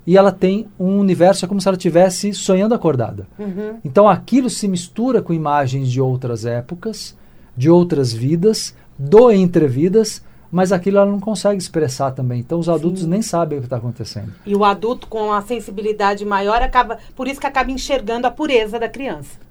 [0.07, 3.27] e ela tem um universo, é como se ela estivesse sonhando acordada.
[3.39, 3.79] Uhum.
[3.85, 7.17] Então aquilo se mistura com imagens de outras épocas,
[7.57, 12.39] de outras vidas, do entre vidas, mas aquilo ela não consegue expressar também.
[12.39, 13.09] Então os adultos Sim.
[13.09, 14.33] nem sabem o que está acontecendo.
[14.47, 18.79] E o adulto com a sensibilidade maior acaba, por isso que acaba enxergando a pureza
[18.79, 19.46] da criança.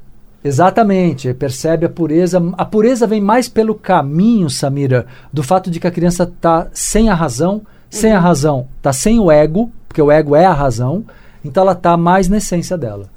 [0.45, 2.39] Exatamente, percebe a pureza.
[2.55, 7.09] A pureza vem mais pelo caminho, Samira, do fato de que a criança está sem
[7.09, 8.17] a razão, sem uhum.
[8.17, 11.03] a razão, está sem o ego, porque o ego é a razão,
[11.43, 13.09] então ela está mais na essência dela.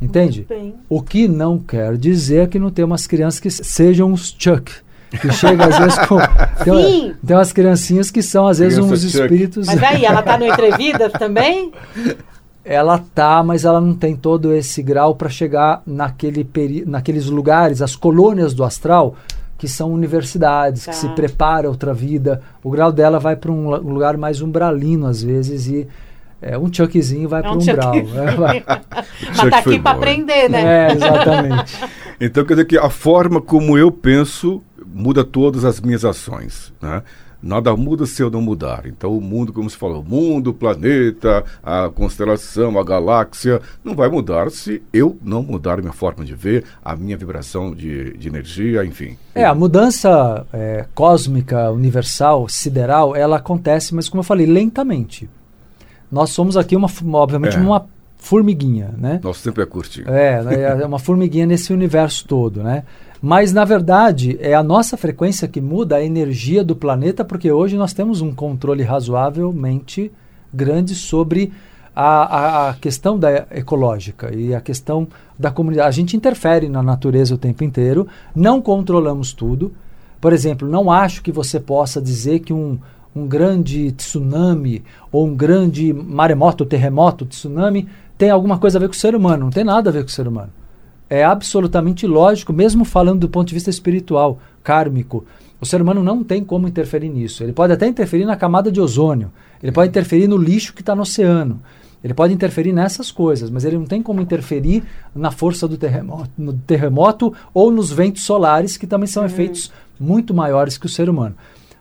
[0.00, 0.46] Entende?
[0.88, 4.72] O que não quer dizer que não tem umas crianças que sejam os Chuck,
[5.20, 6.18] que chega às vezes com.
[6.64, 9.22] Tem, tem umas criancinhas que são, às vezes, Criança uns Chuck.
[9.22, 9.66] espíritos.
[9.66, 11.72] Mas aí, ela tá no Entrevidas também?
[12.64, 17.82] Ela tá, mas ela não tem todo esse grau para chegar naquele peri naqueles lugares,
[17.82, 19.16] as colônias do astral,
[19.58, 20.92] que são universidades, tá.
[20.92, 21.14] que se tá.
[21.14, 22.40] prepara outra vida.
[22.62, 25.86] O grau dela vai para um lugar mais umbralino, às vezes, e
[26.40, 27.94] é, um chuckzinho vai é para um umbral.
[27.94, 28.64] É,
[29.36, 30.88] Mas tá aqui para aprender, né?
[30.88, 31.76] É, exatamente.
[32.20, 37.02] então, quer dizer que a forma como eu penso muda todas as minhas ações, né?
[37.44, 38.86] Nada muda se eu não mudar.
[38.86, 43.94] Então, o mundo, como se falou, o mundo, o planeta, a constelação, a galáxia, não
[43.94, 48.16] vai mudar se eu não mudar a minha forma de ver, a minha vibração de,
[48.16, 49.18] de energia, enfim.
[49.34, 55.28] É, a mudança é, cósmica, universal, sideral, ela acontece, mas como eu falei, lentamente.
[56.10, 57.60] Nós somos aqui, uma, obviamente, é.
[57.60, 57.86] uma
[58.24, 59.20] formiguinha, né?
[59.22, 60.08] Nosso tempo é curtinho.
[60.08, 62.82] É, né, é uma formiguinha nesse universo todo, né?
[63.20, 67.76] Mas, na verdade, é a nossa frequência que muda a energia do planeta, porque hoje
[67.76, 70.10] nós temos um controle razoavelmente
[70.52, 71.52] grande sobre
[71.94, 75.06] a, a, a, questão da ecológica e a questão
[75.38, 75.88] da comunidade.
[75.88, 79.72] A gente interfere na natureza o tempo inteiro, não controlamos tudo.
[80.18, 82.78] Por exemplo, não acho que você possa dizer que um,
[83.14, 84.82] um grande tsunami
[85.12, 89.44] ou um grande maremoto, terremoto, tsunami tem alguma coisa a ver com o ser humano.
[89.44, 90.50] Não tem nada a ver com o ser humano
[91.08, 95.24] é absolutamente lógico, mesmo falando do ponto de vista espiritual, kármico.
[95.60, 97.42] O ser humano não tem como interferir nisso.
[97.42, 99.30] Ele pode até interferir na camada de ozônio,
[99.62, 101.60] ele pode interferir no lixo que está no oceano,
[102.02, 104.82] ele pode interferir nessas coisas, mas ele não tem como interferir
[105.14, 109.28] na força do terremoto, no terremoto ou nos ventos solares, que também são uhum.
[109.28, 111.34] efeitos muito maiores que o ser humano.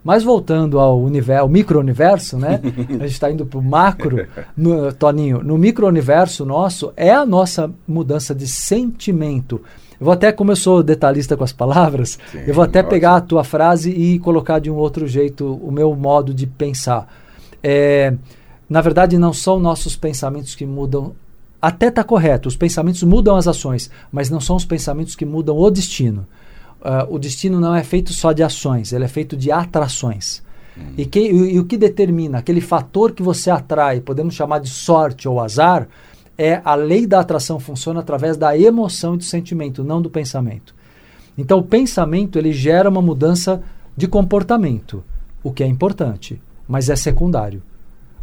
[0.04, 2.60] Mas voltando ao, universo, ao micro-universo, né?
[3.00, 5.42] a gente está indo para o macro, no, Toninho.
[5.42, 9.62] No micro-universo nosso, é a nossa mudança de sentimento.
[10.00, 12.90] Eu vou até, como eu sou detalhista com as palavras, Sim, eu vou até ótimo.
[12.90, 17.08] pegar a tua frase e colocar de um outro jeito o meu modo de pensar.
[17.64, 18.14] É,
[18.70, 21.14] na verdade, não são nossos pensamentos que mudam.
[21.62, 25.58] Até está correto, os pensamentos mudam as ações, mas não são os pensamentos que mudam
[25.58, 26.28] o destino
[26.84, 30.44] uh, o destino não é feito só de ações, ele é feito de atrações.
[30.78, 30.94] Hum.
[30.98, 34.70] E, que, e, e o que determina aquele fator que você atrai, podemos chamar de
[34.70, 35.88] sorte ou azar,
[36.38, 40.76] é a lei da atração funciona através da emoção e do sentimento, não do pensamento.
[41.38, 43.64] Então o pensamento ele gera uma mudança
[43.96, 45.04] de comportamento,
[45.44, 47.62] o que é importante, mas é secundário.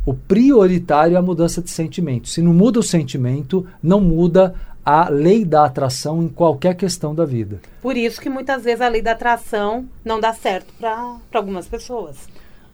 [0.04, 2.28] O prioritário é a mudança de sentimento.
[2.28, 7.24] Se não muda o sentimento, não muda a lei da atração em qualquer questão da
[7.24, 7.60] vida.
[7.82, 12.16] Por isso que muitas vezes a lei da atração não dá certo para algumas pessoas.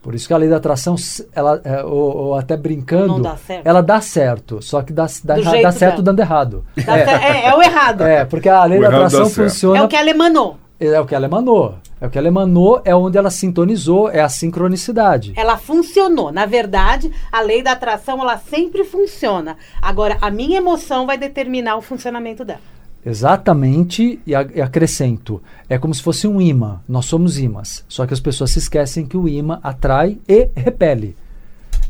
[0.01, 0.95] Por isso que a lei da atração,
[1.33, 5.71] ela, é, ou, ou, até brincando, dá ela dá certo, só que dá, dá, dá
[5.71, 6.63] certo dando errado.
[6.77, 6.91] É.
[6.91, 7.45] é.
[7.47, 7.53] é.
[7.53, 8.03] o errado.
[8.03, 9.79] É, porque a lei o da atração funciona.
[9.79, 10.57] É o que ela emanou.
[10.79, 11.75] É o que ela emanou.
[11.99, 15.33] É o que ela emanou, é onde ela sintonizou, é a sincronicidade.
[15.35, 16.31] Ela funcionou.
[16.31, 19.57] Na verdade, a lei da atração, ela sempre funciona.
[19.81, 22.61] Agora, a minha emoção vai determinar o funcionamento dela.
[23.03, 25.41] Exatamente, e, acrescento.
[25.67, 26.81] É como se fosse um imã.
[26.87, 27.83] Nós somos imãs.
[27.87, 31.15] Só que as pessoas se esquecem que o imã atrai e repele.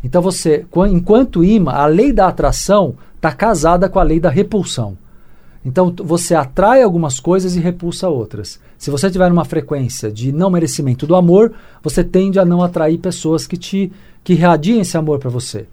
[0.04, 4.98] Então você, enquanto imã, a lei da atração está casada com a lei da repulsão.
[5.68, 8.58] Então você atrai algumas coisas e repulsa outras.
[8.78, 11.54] Se você tiver uma frequência de não merecimento do amor,
[11.84, 13.92] você tende a não atrair pessoas que te
[14.24, 15.66] que irradiem esse amor para você.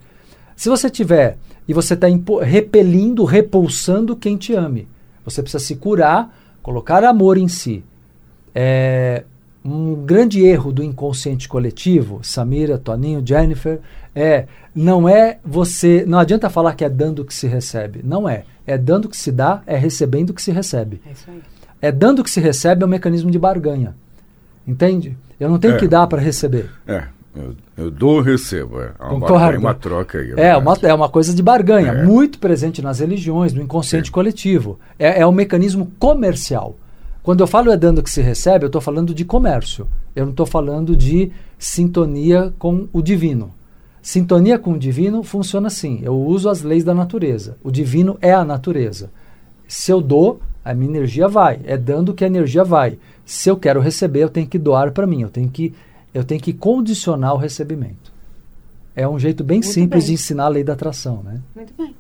[0.56, 2.08] Se você tiver e você está
[2.42, 4.88] repelindo, repulsando quem te ame,
[5.24, 7.84] você precisa se curar, colocar amor em si.
[8.52, 9.22] É,
[9.64, 13.78] um grande erro do inconsciente coletivo, Samira, Toninho, Jennifer,
[14.12, 18.44] é não é você, não adianta falar que é dando que se recebe, não é.
[18.66, 21.00] É dando que se dá, é recebendo que se recebe.
[21.06, 21.42] É isso aí.
[21.80, 23.94] É dando que se recebe é um mecanismo de barganha.
[24.66, 25.16] Entende?
[25.38, 26.70] Eu não tenho é, que dar para receber.
[26.86, 27.04] É.
[27.36, 28.80] Eu, eu dou recebo.
[28.80, 30.32] É uma, barganha, uma troca aí.
[30.36, 32.04] É, uma, é uma coisa de barganha, é.
[32.04, 34.12] muito presente nas religiões, no inconsciente Sim.
[34.12, 34.78] coletivo.
[34.98, 36.76] É, é um mecanismo comercial.
[37.22, 39.88] Quando eu falo é dando que se recebe, eu estou falando de comércio.
[40.14, 43.52] Eu não estou falando de sintonia com o divino.
[44.04, 46.00] Sintonia com o divino funciona assim.
[46.02, 47.56] Eu uso as leis da natureza.
[47.64, 49.10] O divino é a natureza.
[49.66, 51.58] Se eu dou, a minha energia vai.
[51.64, 52.98] É dando que a energia vai.
[53.24, 55.22] Se eu quero receber, eu tenho que doar para mim.
[55.22, 55.72] Eu tenho que,
[56.12, 58.12] eu tenho que condicionar o recebimento.
[58.94, 60.08] É um jeito bem Muito simples bem.
[60.08, 61.40] de ensinar a lei da atração, né?
[61.56, 61.96] Muito bem.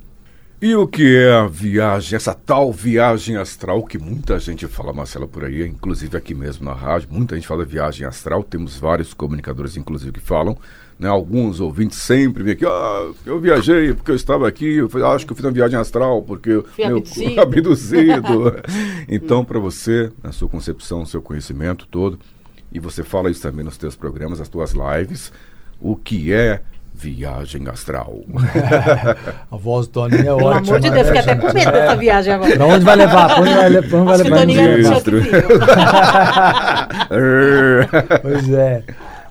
[0.60, 5.26] E o que é a viagem, essa tal viagem astral que muita gente fala, Marcela,
[5.26, 9.78] por aí, inclusive aqui mesmo na rádio, muita gente fala viagem astral, temos vários comunicadores,
[9.78, 10.58] inclusive, que falam.
[10.96, 15.26] Né, alguns ouvintes sempre vêm aqui, ah, eu viajei porque eu estava aqui, eu acho
[15.26, 17.40] que eu fiz uma viagem astral porque eu fui abduzido.
[17.42, 18.62] abduzido.
[19.08, 22.18] então, para você, na sua concepção, seu conhecimento todo,
[22.72, 25.32] e você fala isso também nos teus programas, nas tuas lives,
[25.80, 26.60] o que é
[26.96, 28.20] Viagem astral.
[29.50, 30.62] a voz do Toninho é ótima.
[30.62, 32.56] Pelo amor de Deus, fiquei até com medo dessa viagem agora.
[32.56, 33.26] Pra onde vai levar?
[33.26, 35.02] Pra onde vai, pra onde vai levar?
[38.22, 38.84] pois é.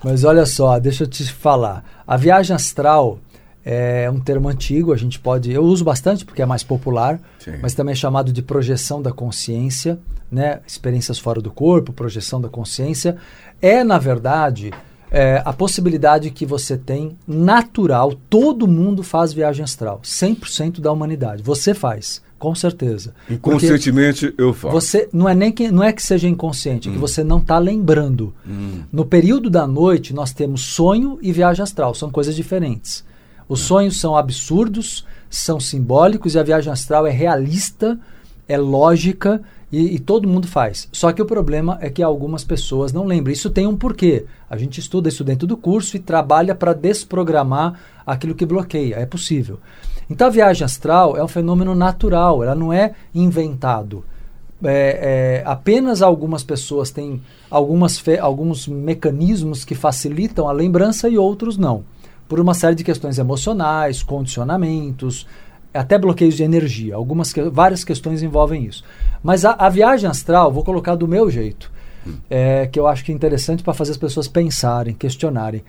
[0.04, 1.82] Mas olha só, deixa eu te falar.
[2.06, 3.18] A viagem astral
[3.64, 5.50] é um termo antigo, a gente pode.
[5.50, 7.54] Eu uso bastante porque é mais popular, Sim.
[7.62, 9.98] mas também é chamado de projeção da consciência,
[10.30, 10.60] né?
[10.66, 13.16] Experiências fora do corpo, projeção da consciência.
[13.62, 14.70] É, na verdade,
[15.10, 21.42] é, a possibilidade que você tem natural, todo mundo faz viagem astral, 100% da humanidade.
[21.42, 22.22] Você faz.
[22.38, 23.14] Com certeza.
[23.30, 24.74] Inconscientemente Porque eu faço.
[24.74, 26.94] Você não é nem que não é que seja inconsciente, é hum.
[26.94, 28.34] que você não está lembrando.
[28.46, 28.82] Hum.
[28.92, 33.04] No período da noite nós temos sonho e viagem astral, são coisas diferentes.
[33.48, 33.66] Os hum.
[33.66, 37.98] sonhos são absurdos, são simbólicos e a viagem astral é realista,
[38.46, 39.40] é lógica
[39.72, 40.88] e, e, todo mundo faz.
[40.92, 43.32] Só que o problema é que algumas pessoas não lembram.
[43.32, 44.24] Isso tem um porquê.
[44.48, 48.96] A gente estuda isso dentro do curso e trabalha para desprogramar aquilo que bloqueia.
[48.96, 49.58] É possível.
[50.08, 54.04] Então a viagem astral é um fenômeno natural, ela não é inventado.
[54.62, 61.58] É, é, apenas algumas pessoas têm algumas alguns mecanismos que facilitam a lembrança e outros
[61.58, 61.84] não.
[62.28, 65.26] Por uma série de questões emocionais, condicionamentos,
[65.74, 66.94] até bloqueios de energia.
[66.94, 68.84] Algumas que, várias questões envolvem isso.
[69.22, 71.70] Mas a, a viagem astral, vou colocar do meu jeito,
[72.30, 75.62] é, que eu acho que é interessante para fazer as pessoas pensarem, questionarem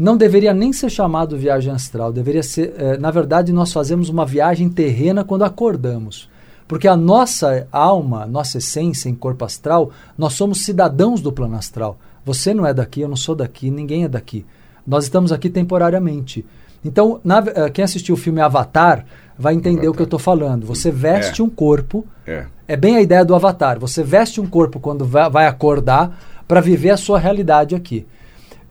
[0.00, 4.24] não deveria nem ser chamado viagem astral, deveria ser, eh, na verdade, nós fazemos uma
[4.24, 6.26] viagem terrena quando acordamos.
[6.66, 11.98] Porque a nossa alma, nossa essência em corpo astral, nós somos cidadãos do plano astral.
[12.24, 14.46] Você não é daqui, eu não sou daqui, ninguém é daqui.
[14.86, 16.46] Nós estamos aqui temporariamente.
[16.82, 19.04] Então, na, eh, quem assistiu o filme Avatar
[19.38, 19.90] vai entender Avatar.
[19.90, 20.64] o que eu estou falando.
[20.64, 21.44] Você veste é.
[21.44, 22.06] um corpo.
[22.26, 22.46] É.
[22.66, 23.78] é bem a ideia do Avatar.
[23.78, 28.06] Você veste um corpo quando vai, vai acordar para viver a sua realidade aqui.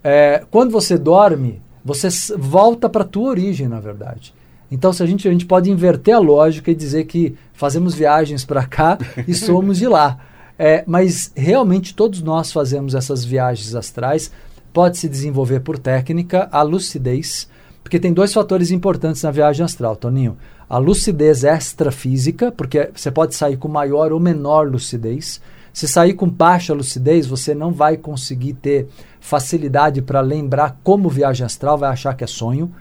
[0.03, 2.07] É, quando você dorme, você
[2.38, 4.33] volta para a tua origem, na verdade.
[4.71, 8.45] Então, se a gente, a gente pode inverter a lógica e dizer que fazemos viagens
[8.45, 10.19] para cá e somos de lá.
[10.57, 14.31] É, mas realmente todos nós fazemos essas viagens astrais.
[14.71, 17.49] Pode se desenvolver por técnica a lucidez,
[17.83, 20.38] porque tem dois fatores importantes na viagem astral, Toninho.
[20.69, 25.41] A lucidez extrafísica, porque você pode sair com maior ou menor lucidez.
[25.73, 28.88] Se sair com baixa lucidez, você não vai conseguir ter
[29.19, 32.71] facilidade para lembrar como viagem astral, vai achar que é sonho.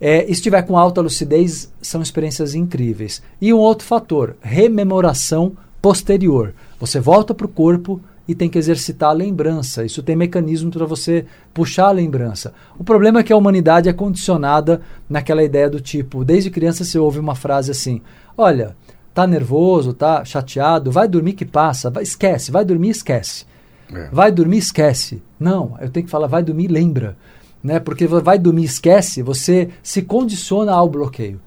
[0.00, 3.22] É, estiver com alta lucidez, são experiências incríveis.
[3.40, 6.52] E um outro fator, rememoração posterior.
[6.78, 9.84] Você volta para o corpo e tem que exercitar a lembrança.
[9.84, 12.52] Isso tem mecanismo para você puxar a lembrança.
[12.78, 16.98] O problema é que a humanidade é condicionada naquela ideia do tipo, desde criança você
[16.98, 18.02] ouve uma frase assim:
[18.36, 18.76] olha,
[19.16, 23.46] tá nervoso, tá chateado, vai dormir que passa, vai, esquece, vai dormir, esquece.
[23.90, 24.10] É.
[24.12, 25.22] Vai dormir, esquece.
[25.40, 27.16] Não, eu tenho que falar, vai dormir, lembra.
[27.64, 27.80] Né?
[27.80, 31.40] Porque vai dormir, esquece, você se condiciona ao bloqueio.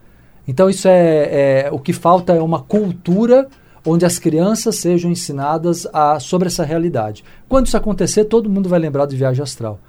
[0.48, 3.48] Então isso é, é o que falta é uma cultura
[3.86, 7.24] onde as crianças sejam ensinadas a, sobre essa realidade.
[7.48, 9.80] Quando isso acontecer, todo mundo vai lembrar de viagem astral.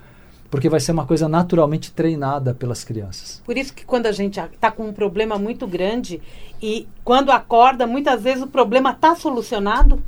[0.51, 3.41] Porque vai ser uma coisa naturalmente treinada pelas crianças.
[3.45, 6.21] Por isso que quando a gente está com um problema muito grande
[6.61, 10.03] e quando acorda, muitas vezes o problema está solucionado.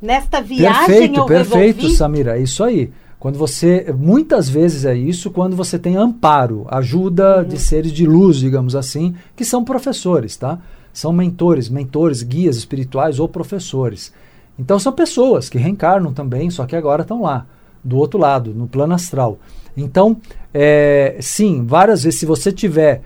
[0.00, 1.96] Nesta viagem perfeito, eu perfeito, resolvi...
[1.96, 2.92] Samira, é isso aí.
[3.18, 7.48] Quando você, muitas vezes é isso, quando você tem amparo, ajuda uhum.
[7.48, 10.58] de seres de luz, digamos assim, que são professores, tá?
[10.92, 14.12] São mentores, mentores, guias espirituais ou professores.
[14.58, 17.46] Então são pessoas que reencarnam também, só que agora estão lá,
[17.82, 19.38] do outro lado, no plano astral.
[19.76, 20.16] Então,
[20.54, 23.02] é, sim, várias vezes, se você tiver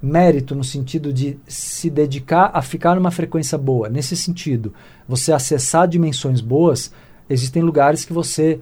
[0.00, 4.72] mérito no sentido de se dedicar a ficar numa frequência boa, nesse sentido,
[5.08, 6.92] você acessar dimensões boas,
[7.28, 8.60] existem lugares que você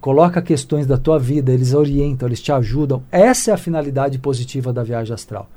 [0.00, 3.02] coloca questões da tua vida, eles orientam, eles te ajudam.
[3.10, 5.48] Essa é a finalidade positiva da viagem astral.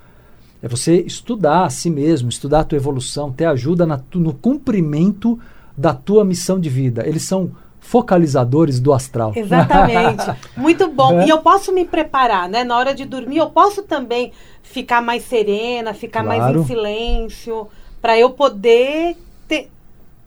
[0.62, 3.86] É você estudar a si mesmo, estudar a tua evolução, ter ajuda
[4.16, 5.38] no cumprimento
[5.78, 7.08] da tua missão de vida.
[7.08, 7.52] Eles são
[7.88, 9.32] focalizadores do astral.
[9.34, 10.26] Exatamente.
[10.58, 11.22] Muito bom.
[11.22, 11.26] É.
[11.26, 12.66] E eu posso me preparar, né?
[12.66, 16.42] Na hora de dormir, eu posso também ficar mais serena, ficar claro.
[16.42, 17.70] mais em silêncio,
[18.02, 19.16] para eu poder
[19.48, 19.72] ter,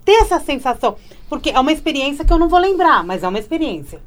[0.07, 0.97] ter essa sensação.
[1.29, 4.01] Porque é uma experiência que eu não vou lembrar, mas é uma experiência.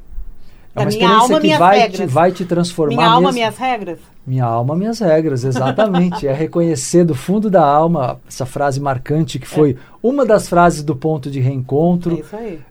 [0.74, 2.00] É uma minha alma, que minhas vai regras.
[2.00, 2.96] Te, vai te transformar.
[2.96, 3.34] Minha alma, mesmo.
[3.34, 3.98] minhas regras.
[4.26, 6.26] Minha alma, minhas regras, exatamente.
[6.26, 9.76] é reconhecer do fundo da alma essa frase marcante que foi é.
[10.02, 12.24] uma das frases do ponto de reencontro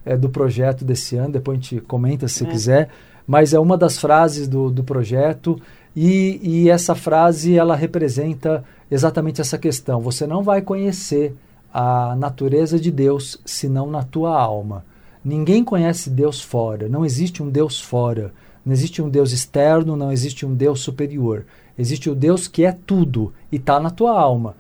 [0.05, 1.33] é, do projeto desse ano.
[1.33, 2.49] Depois a gente comenta se é.
[2.49, 2.89] quiser.
[3.25, 5.57] Mas é uma das frases do, do projeto
[5.95, 10.01] e, e essa frase ela representa exatamente essa questão.
[10.01, 11.33] Você não vai conhecer
[11.73, 14.83] a natureza de Deus senão na tua alma.
[15.23, 18.33] Ninguém conhece Deus fora, não existe um Deus fora,
[18.65, 21.45] não existe um Deus externo, não existe um Deus superior.
[21.77, 24.55] Existe o Deus que é tudo e está na tua alma.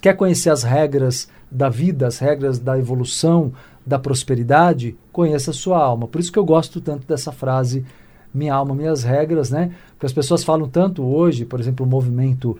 [0.00, 3.52] Quer conhecer as regras da vida, as regras da evolução,
[3.84, 4.96] da prosperidade?
[5.12, 6.08] Conheça a sua alma.
[6.08, 7.84] Por isso que eu gosto tanto dessa frase,
[8.32, 9.72] minha alma, minhas regras, né?
[9.92, 12.58] Porque as pessoas falam tanto hoje, por exemplo, o movimento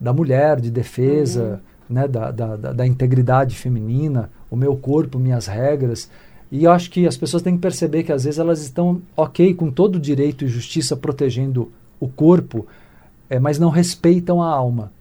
[0.00, 1.94] da mulher, de defesa, uhum.
[1.94, 2.08] né?
[2.08, 6.10] da, da, da, da integridade feminina, o meu corpo, minhas regras.
[6.52, 9.54] E eu acho que as pessoas têm que perceber que às vezes elas estão ok
[9.54, 12.66] com todo o direito e justiça protegendo o corpo,
[13.30, 14.92] é, mas não respeitam a alma.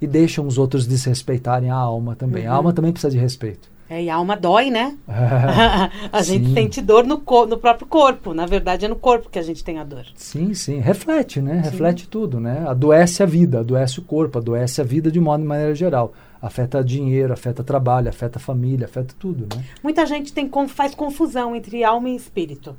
[0.00, 2.46] E deixam os outros desrespeitarem a alma também.
[2.46, 2.52] Uhum.
[2.52, 3.68] A alma também precisa de respeito.
[3.90, 4.96] É, e a alma dói, né?
[6.10, 8.32] a gente sente dor no, no próprio corpo.
[8.32, 10.06] Na verdade, é no corpo que a gente tem a dor.
[10.14, 10.78] Sim, sim.
[10.78, 11.64] Reflete, né?
[11.64, 11.70] Sim.
[11.70, 12.64] Reflete tudo, né?
[12.66, 16.82] Adoece a vida, adoece o corpo, adoece a vida de modo de maneira geral afeta
[16.82, 19.64] dinheiro, afeta trabalho, afeta família, afeta tudo, né?
[19.82, 22.76] Muita gente tem, faz confusão entre alma e espírito.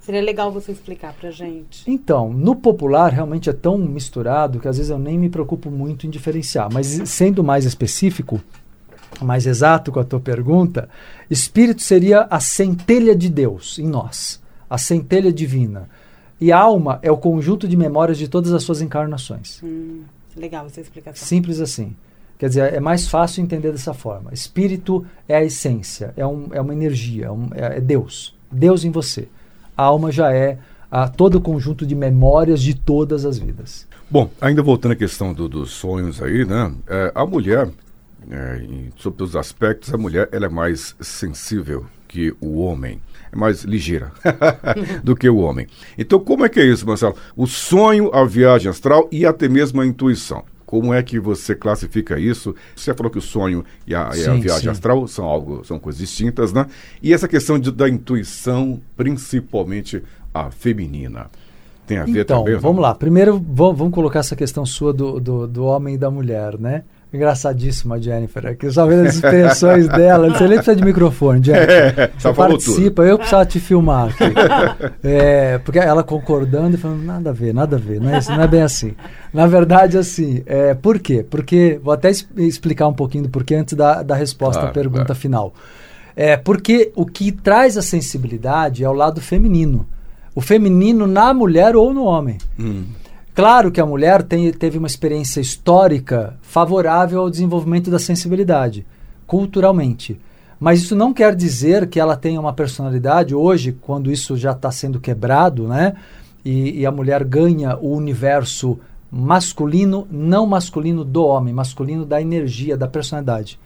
[0.00, 1.82] Seria legal você explicar pra gente.
[1.90, 6.06] Então, no popular realmente é tão misturado que às vezes eu nem me preocupo muito
[6.06, 6.72] em diferenciar.
[6.72, 8.40] Mas sendo mais específico,
[9.20, 10.88] mais exato com a tua pergunta,
[11.28, 14.40] espírito seria a centelha de Deus em nós,
[14.70, 15.88] a centelha divina.
[16.40, 19.60] E alma é o conjunto de memórias de todas as suas encarnações.
[19.60, 20.02] Hum,
[20.36, 21.26] legal essa explicação.
[21.26, 21.96] Simples assim.
[22.38, 24.32] Quer dizer, é mais fácil entender dessa forma.
[24.32, 28.34] Espírito é a essência, é, um, é uma energia, é, um, é, é Deus.
[28.50, 29.28] Deus em você.
[29.76, 30.58] A alma já é
[30.90, 33.86] a, todo o conjunto de memórias de todas as vidas.
[34.08, 36.72] Bom, ainda voltando à questão do, dos sonhos aí, né?
[36.86, 37.68] É, a mulher,
[38.30, 43.00] é, em, sobre os aspectos, a mulher ela é mais sensível que o homem.
[43.32, 44.12] É mais ligeira
[45.02, 45.66] do que o homem.
[45.98, 47.16] Então, como é que é isso, Marcelo?
[47.36, 50.44] O sonho, a viagem astral e até mesmo a intuição.
[50.66, 52.54] Como é que você classifica isso?
[52.74, 54.68] Você falou que o sonho e a, sim, e a viagem sim.
[54.68, 56.66] astral são algo, são coisas distintas, né?
[57.00, 60.02] E essa questão de, da intuição, principalmente
[60.34, 61.30] a feminina.
[61.86, 62.58] Tem a ver então, também?
[62.58, 62.94] Vamos lá.
[62.96, 66.82] Primeiro, vamos, vamos colocar essa questão sua do, do, do homem e da mulher, né?
[67.12, 68.46] Engraçadíssima, Jennifer.
[68.46, 70.28] Aqui só vendo as expressões dela.
[70.28, 71.66] Você nem precisa de microfone, Jennifer.
[71.96, 73.06] É, você participa, tudo.
[73.06, 74.24] eu precisava te filmar aqui.
[75.02, 78.00] É, porque ela concordando e falando, nada a ver, nada a ver.
[78.00, 78.94] Não é, não é bem assim.
[79.32, 81.24] Na verdade, assim, é, por quê?
[81.28, 85.04] Porque, vou até explicar um pouquinho do porquê antes da, da resposta claro, à pergunta
[85.06, 85.20] claro.
[85.20, 85.54] final.
[86.14, 89.86] É, porque o que traz a sensibilidade é o lado feminino.
[90.34, 92.38] O feminino na mulher ou no homem.
[92.58, 92.84] Hum.
[93.36, 98.86] Claro que a mulher tem, teve uma experiência histórica favorável ao desenvolvimento da sensibilidade,
[99.26, 100.18] culturalmente.
[100.58, 104.70] Mas isso não quer dizer que ela tenha uma personalidade hoje, quando isso já está
[104.70, 105.92] sendo quebrado, né?
[106.42, 108.78] E, e, a mulher ganha o universo
[109.12, 113.60] masculino, não masculino do homem, masculino da energia, da personalidade.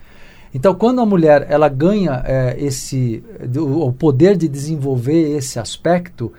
[0.53, 3.23] Então, quando a mulher ela ganha é, esse
[3.57, 6.33] o poder de desenvolver esse aspecto,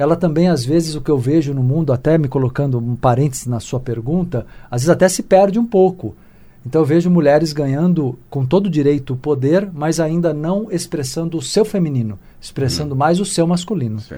[0.00, 3.44] ela também, às vezes, o que eu vejo no mundo, até me colocando um parênteses
[3.44, 6.16] na sua pergunta, às vezes até se perde um pouco.
[6.64, 11.42] Então eu vejo mulheres ganhando com todo direito o poder, mas ainda não expressando o
[11.42, 12.96] seu feminino, expressando hum.
[12.96, 14.00] mais o seu masculino.
[14.00, 14.16] Sim.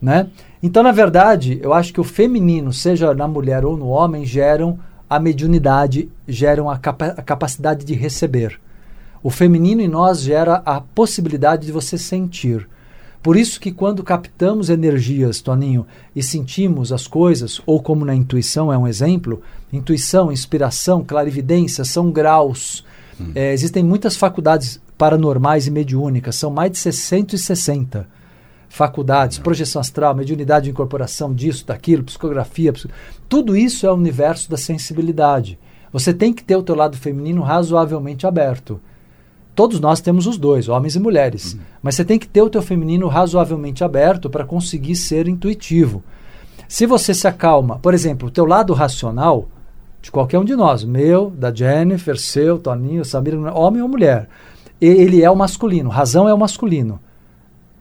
[0.00, 0.28] né?
[0.62, 4.78] Então, na verdade, eu acho que o feminino, seja na mulher ou no homem, geram
[5.10, 8.60] a mediunidade, geram a, capa a capacidade de receber.
[9.20, 12.68] O feminino em nós gera a possibilidade de você sentir.
[13.24, 18.70] Por isso que quando captamos energias, Toninho, e sentimos as coisas, ou como na intuição
[18.70, 19.40] é um exemplo,
[19.72, 22.84] intuição, inspiração, clarividência são graus.
[23.18, 23.32] Hum.
[23.34, 28.06] É, existem muitas faculdades paranormais e mediúnicas, são mais de 660
[28.68, 32.74] faculdades, projeção astral, mediunidade de incorporação disso, daquilo, psicografia,
[33.26, 35.58] tudo isso é o universo da sensibilidade.
[35.90, 38.78] Você tem que ter o teu lado feminino razoavelmente aberto.
[39.54, 41.54] Todos nós temos os dois, homens e mulheres.
[41.54, 41.60] Uhum.
[41.82, 46.02] Mas você tem que ter o teu feminino razoavelmente aberto para conseguir ser intuitivo.
[46.68, 49.48] Se você se acalma, por exemplo, o teu lado racional,
[50.02, 54.28] de qualquer um de nós, meu, da Jennifer, seu, Toninho, Samir, homem ou mulher,
[54.80, 57.00] ele é o masculino, razão é o masculino.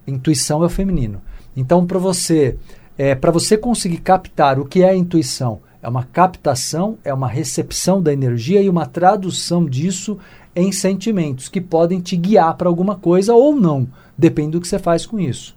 [0.08, 1.22] Intuição é o feminino.
[1.56, 2.58] Então, para você,
[2.98, 7.28] é, para você conseguir captar o que é a intuição, é uma captação, é uma
[7.28, 10.18] recepção da energia e uma tradução disso
[10.56, 13.88] em sentimentos que podem te guiar para alguma coisa ou não,
[14.18, 15.56] depende do que você faz com isso.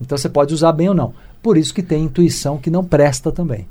[0.00, 1.14] Então você pode usar bem ou não.
[1.42, 3.66] Por isso que tem intuição que não presta também.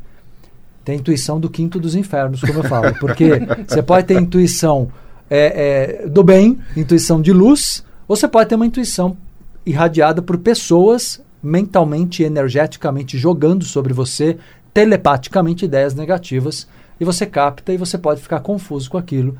[0.83, 2.93] Tem intuição do quinto dos infernos, como eu falo.
[2.99, 4.89] Porque você pode ter intuição
[5.29, 9.15] é, é, do bem, intuição de luz, ou você pode ter uma intuição
[9.65, 14.37] irradiada por pessoas mentalmente e energeticamente jogando sobre você
[14.73, 16.67] telepaticamente ideias negativas
[16.99, 19.37] e você capta e você pode ficar confuso com aquilo,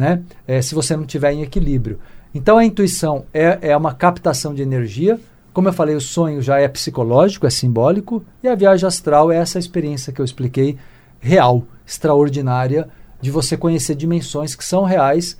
[0.00, 0.22] né?
[0.48, 2.00] É, se você não tiver em equilíbrio.
[2.34, 5.20] Então a intuição é, é uma captação de energia.
[5.52, 9.36] Como eu falei, o sonho já é psicológico, é simbólico, e a viagem astral é
[9.36, 10.78] essa experiência que eu expliquei,
[11.20, 12.88] real, extraordinária,
[13.20, 15.36] de você conhecer dimensões que são reais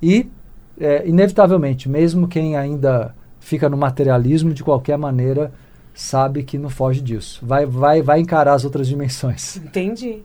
[0.00, 0.30] e,
[0.78, 5.50] é, inevitavelmente, mesmo quem ainda fica no materialismo, de qualquer maneira,
[5.94, 7.40] sabe que não foge disso.
[7.42, 9.56] Vai, vai, vai encarar as outras dimensões.
[9.56, 10.22] Entendi.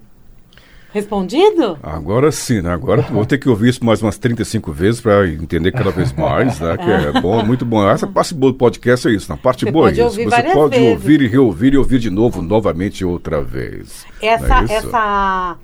[0.91, 1.77] Respondido?
[1.83, 2.73] Agora sim, né?
[2.73, 6.59] Agora vou ter que ouvir isso mais umas 35 vezes para entender cada vez mais,
[6.59, 6.75] né?
[6.77, 7.87] Que é bom, muito bom.
[7.87, 10.09] Essa parte boa do podcast é isso, na parte Você boa é isso.
[10.09, 10.91] Você pode vezes.
[10.91, 14.05] ouvir e reouvir e ouvir de novo, novamente outra vez.
[14.19, 15.57] Essa, é essa,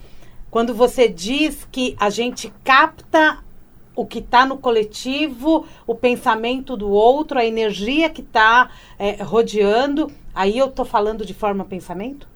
[0.51, 3.39] quando você diz que a gente capta
[3.95, 8.69] o que está no coletivo, o pensamento do outro, a energia que está
[8.99, 10.11] é, rodeando.
[10.34, 12.28] Aí eu estou falando de forma pensamento?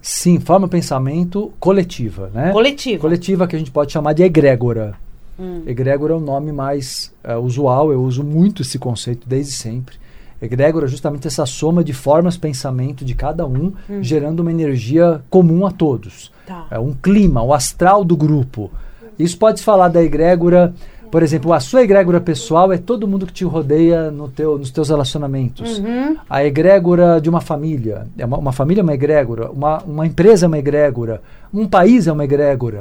[0.00, 2.52] Sim, forma pensamento coletiva, né?
[2.52, 3.00] Coletiva.
[3.00, 4.94] Coletiva que a gente pode chamar de egrégora.
[5.38, 5.62] Hum.
[5.66, 9.96] Egrégora é o nome mais é, usual, eu uso muito esse conceito desde sempre.
[10.40, 14.02] Egrégora é justamente essa soma de formas pensamento de cada um, hum.
[14.02, 16.32] gerando uma energia comum a todos.
[16.46, 16.66] Tá.
[16.70, 18.70] É um clima, o astral do grupo.
[19.18, 20.72] Isso pode falar da egrégora,
[21.10, 24.70] por exemplo, a sua egrégora pessoal é todo mundo que te rodeia no teu, nos
[24.70, 25.78] teus relacionamentos.
[25.78, 26.16] Uhum.
[26.28, 30.46] A egrégora de uma família, é uma, uma, família é uma egrégora, uma, uma empresa
[30.46, 32.78] é uma egrégora, um país é uma egrégora.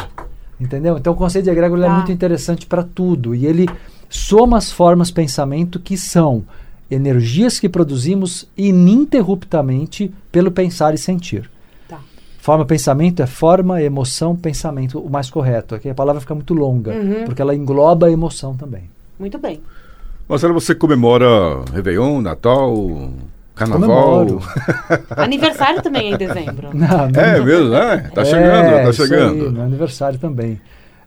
[0.60, 0.98] Entendeu?
[0.98, 1.94] Então o conceito de egrégora é tá.
[1.94, 3.36] muito interessante para tudo.
[3.36, 3.68] E ele
[4.10, 6.44] soma as formas pensamento que são
[6.90, 11.50] energias que produzimos ininterruptamente pelo pensar e sentir.
[12.48, 15.76] Forma pensamento é forma, emoção, pensamento, o mais correto.
[15.76, 17.26] Aqui a palavra fica muito longa, uhum.
[17.26, 18.84] porque ela engloba a emoção também.
[19.20, 19.62] Muito bem.
[20.30, 21.26] Marcelo, você comemora
[21.74, 23.12] Réveillon, Natal,
[23.54, 24.42] Carnaval?
[25.18, 26.70] aniversário também é em dezembro.
[26.74, 28.10] Não, não, é mesmo, né?
[28.16, 29.46] Tá é, chegando, tá chegando.
[29.48, 30.62] Aí, meu aniversário também.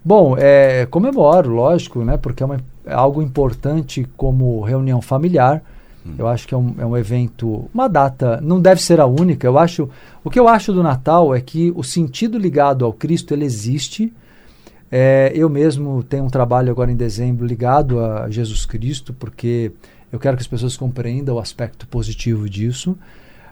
[0.05, 2.19] Bom, é, comemoro, lógico, né?
[2.19, 5.63] Porque é, uma, é algo importante como reunião familiar.
[6.19, 9.47] Eu acho que é um, é um evento, uma data, não deve ser a única.
[9.47, 9.89] Eu acho,
[10.25, 14.13] o que eu acho do Natal é que o sentido ligado ao Cristo ele existe.
[14.91, 19.73] É, eu mesmo tenho um trabalho agora em dezembro ligado a Jesus Cristo, porque
[20.11, 22.97] eu quero que as pessoas compreendam o aspecto positivo disso.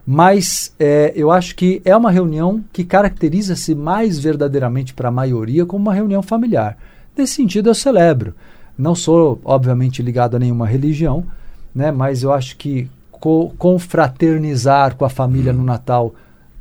[0.07, 5.66] Mas é, eu acho que é uma reunião que caracteriza-se mais verdadeiramente para a maioria
[5.66, 6.78] como uma reunião familiar.
[7.14, 8.34] Nesse sentido, eu celebro.
[8.76, 11.26] Não sou, obviamente, ligado a nenhuma religião,
[11.75, 11.91] né?
[11.91, 16.14] Mas eu acho que co confraternizar com a família no Natal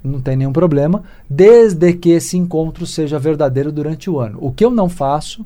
[0.03, 4.38] não tem nenhum problema, desde que esse encontro seja verdadeiro durante o ano.
[4.41, 5.45] O que eu não faço,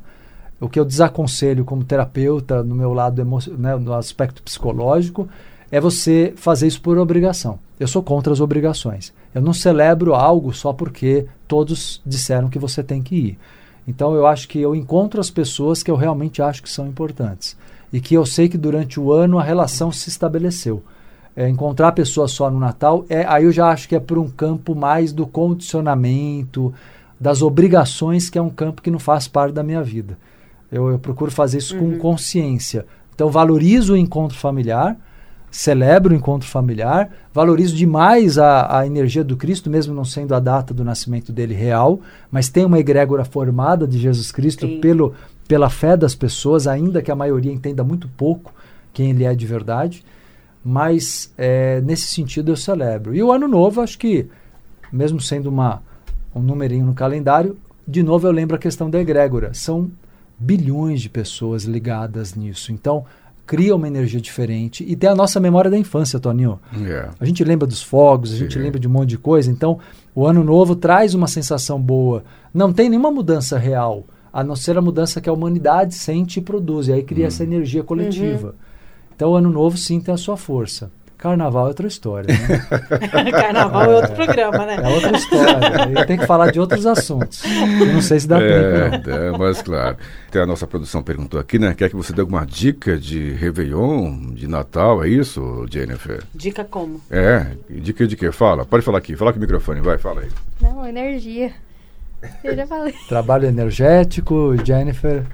[0.59, 3.26] o que eu desaconselho como terapeuta no meu lado
[3.57, 5.28] né, no aspecto psicológico,
[5.72, 7.57] é você fazer isso por obrigação.
[7.80, 9.14] Eu sou contra as obrigações.
[9.34, 13.39] Eu não celebro algo só porque todos disseram que você tem que ir.
[13.88, 17.57] Então eu acho que eu encontro as pessoas que eu realmente acho que são importantes
[17.91, 20.83] e que eu sei que durante o ano a relação se estabeleceu.
[21.35, 24.17] É, encontrar a pessoa só no Natal, é, aí eu já acho que é por
[24.17, 26.73] um campo mais do condicionamento,
[27.19, 30.17] das obrigações, que é um campo que não faz parte da minha vida.
[30.71, 31.91] Eu, eu procuro fazer isso uhum.
[31.91, 32.85] com consciência.
[33.13, 34.97] Então, valorizo o encontro familiar,
[35.51, 40.39] celebro o encontro familiar, valorizo demais a, a energia do Cristo, mesmo não sendo a
[40.39, 41.99] data do nascimento dele real,
[42.31, 45.13] mas tem uma egrégora formada de Jesus Cristo pelo,
[45.52, 48.54] pela fé das pessoas, ainda que a maioria entenda muito pouco
[48.93, 50.02] quem ele é de verdade.
[50.64, 53.14] Mas é, nesse sentido eu celebro.
[53.14, 54.28] E o ano novo, acho que,
[54.93, 55.84] mesmo sendo uma,
[56.34, 59.54] um numerinho no calendário, de novo eu lembro a questão da egrégora.
[59.54, 59.91] São
[60.39, 62.72] bilhões de pessoas ligadas nisso.
[62.72, 63.04] Então,
[63.45, 66.62] cria uma energia diferente e tem a nossa memória da infância, Toninho.
[66.74, 67.12] Yeah.
[67.20, 69.52] A gente lembra dos fogos, a gente lembra de um monte de coisa.
[69.52, 69.80] Então,
[70.16, 72.24] o ano novo traz uma sensação boa.
[72.54, 76.41] Não tem nenhuma mudança real, a não ser a mudança que a humanidade sente e
[76.41, 76.88] produz.
[76.88, 77.27] E aí cria hum.
[77.27, 78.49] essa energia coletiva.
[78.49, 78.53] Uhum.
[79.15, 80.91] Então, o ano novo sim tem a sua força.
[81.21, 82.27] Carnaval é outra história.
[82.27, 83.29] Né?
[83.32, 84.77] Carnaval é outro programa, né?
[84.84, 85.91] É outra história.
[85.95, 87.43] Eu tenho que falar de outros assuntos.
[87.45, 89.09] Eu não sei se dá é, tempo.
[89.11, 89.97] É, mas claro.
[90.27, 91.75] Até a nossa produção perguntou aqui, né?
[91.75, 96.23] Quer que você dê alguma dica de Réveillon, de Natal, é isso, Jennifer?
[96.34, 96.99] Dica como?
[97.11, 98.32] É, dica de quê?
[98.32, 100.29] Fala, pode falar aqui, fala com o microfone, vai, fala aí.
[100.59, 101.51] Não, energia.
[102.43, 102.93] Eu já falei.
[103.07, 105.26] Trabalho energético, Jennifer.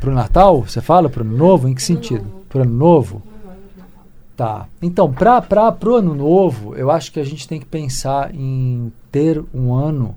[0.00, 1.08] Para o Natal, você fala?
[1.08, 1.68] Para o ano novo?
[1.68, 2.24] Em que sentido?
[2.48, 3.22] Para o ano novo?
[4.36, 4.68] Tá.
[4.80, 9.42] Então, para o ano novo, eu acho que a gente tem que pensar em ter
[9.52, 10.14] um ano.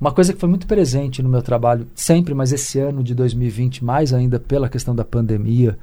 [0.00, 3.84] Uma coisa que foi muito presente no meu trabalho sempre, mas esse ano de 2020,
[3.84, 5.78] mais ainda pela questão da pandemia,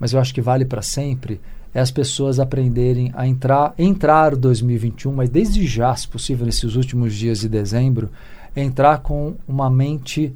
[0.00, 1.42] mas eu acho que vale para sempre,
[1.74, 7.14] é as pessoas aprenderem a entrar, entrar 2021, mas desde já, se possível, nesses últimos
[7.14, 8.08] dias de dezembro,
[8.56, 10.34] entrar com uma mente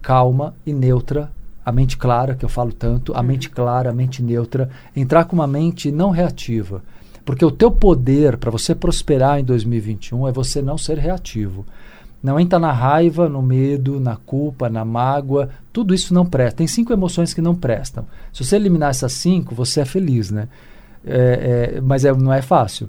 [0.00, 1.30] calma e neutra
[1.68, 3.26] a mente clara, que eu falo tanto, a uhum.
[3.26, 6.82] mente clara, a mente neutra, entrar com uma mente não reativa.
[7.26, 11.66] Porque o teu poder para você prosperar em 2021 é você não ser reativo.
[12.22, 15.50] Não entra na raiva, no medo, na culpa, na mágoa.
[15.70, 16.56] Tudo isso não presta.
[16.56, 18.06] Tem cinco emoções que não prestam.
[18.32, 20.48] Se você eliminar essas cinco, você é feliz, né?
[21.06, 22.88] É, é, mas é, não é fácil.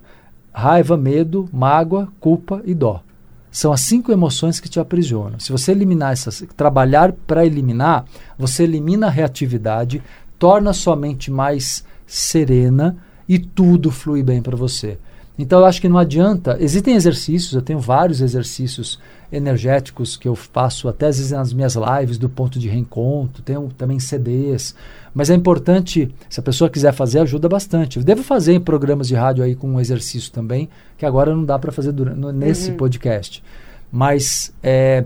[0.54, 3.04] Raiva, medo, mágoa, culpa e dó.
[3.52, 5.40] São as cinco emoções que te aprisionam.
[5.40, 8.06] Se você eliminar essas, trabalhar para eliminar,
[8.38, 10.04] você elimina a reatividade,
[10.38, 12.98] torna sua mente mais serena
[13.28, 14.98] e tudo flui bem para você.
[15.40, 16.58] Então eu acho que não adianta.
[16.60, 19.00] Existem exercícios, eu tenho vários exercícios
[19.32, 23.70] energéticos que eu faço até às vezes nas minhas lives do ponto de reencontro, tenho
[23.78, 24.76] também CDs.
[25.14, 27.98] Mas é importante, se a pessoa quiser fazer, ajuda bastante.
[27.98, 30.68] Eu devo fazer em programas de rádio aí com um exercício também,
[30.98, 32.78] que agora não dá para fazer durante, nesse uhum.
[32.78, 33.42] podcast.
[33.90, 35.06] Mas é,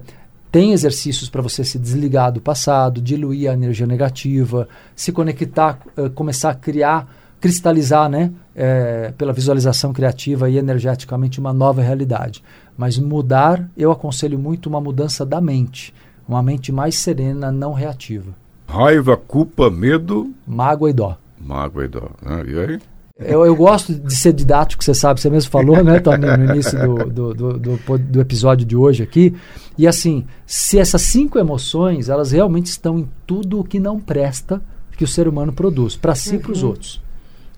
[0.52, 6.10] tem exercícios para você se desligar do passado, diluir a energia negativa, se conectar, uh,
[6.10, 7.08] começar a criar
[7.44, 12.43] cristalizar, né, é, pela visualização criativa e energeticamente uma nova realidade.
[12.78, 15.93] Mas mudar, eu aconselho muito uma mudança da mente,
[16.28, 18.34] uma mente mais serena, não reativa.
[18.68, 21.18] Raiva, culpa, medo, mágoa e dó.
[21.39, 22.10] Mágoa e dó.
[22.26, 22.80] Ah, e aí?
[23.20, 26.80] Eu, eu, gosto de ser didático, você sabe, você mesmo falou, né, Tony, no início
[26.80, 29.36] do, do, do, do, do episódio de hoje aqui.
[29.78, 34.60] E assim, se essas cinco emoções, elas realmente estão em tudo o que não presta
[34.97, 36.70] que o ser humano produz, para si e para os uhum.
[36.70, 37.01] outros.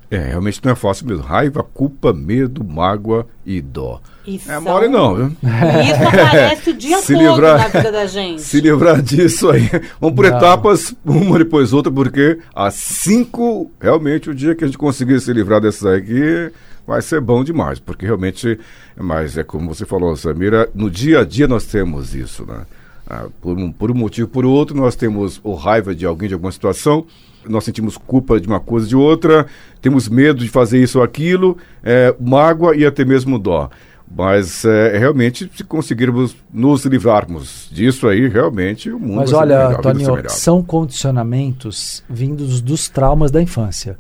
[0.10, 1.24] É, realmente não é fácil mesmo.
[1.24, 4.02] Raiva, culpa, medo, mágoa e dó.
[4.26, 4.52] Isso.
[4.52, 5.26] É mole não, viu?
[5.28, 8.42] Isso aparece o dia se todo livrar, na vida da gente.
[8.44, 9.70] Se livrar disso aí.
[10.00, 10.38] Vamos por não.
[10.38, 15.32] etapas, uma depois outra, porque às cinco, realmente, o dia que a gente conseguir se
[15.32, 16.52] livrar dessas aqui,
[16.88, 17.80] vai ser bom demais.
[17.80, 18.60] Porque realmente,
[18.98, 22.66] mas é como você falou, Samira, no dia a dia nós temos isso, né?
[23.08, 26.34] Ah, por, um, por um motivo por outro, nós temos o raiva de alguém, de
[26.34, 27.06] alguma situação,
[27.48, 29.46] nós sentimos culpa de uma coisa de outra,
[29.82, 33.70] temos medo de fazer isso ou aquilo, é, mágoa e até mesmo dó.
[34.10, 39.82] Mas é, realmente, se conseguirmos nos livrarmos disso aí, realmente o mundo Mas olha, melhor,
[39.82, 43.98] Tonio, são condicionamentos vindos dos traumas da infância.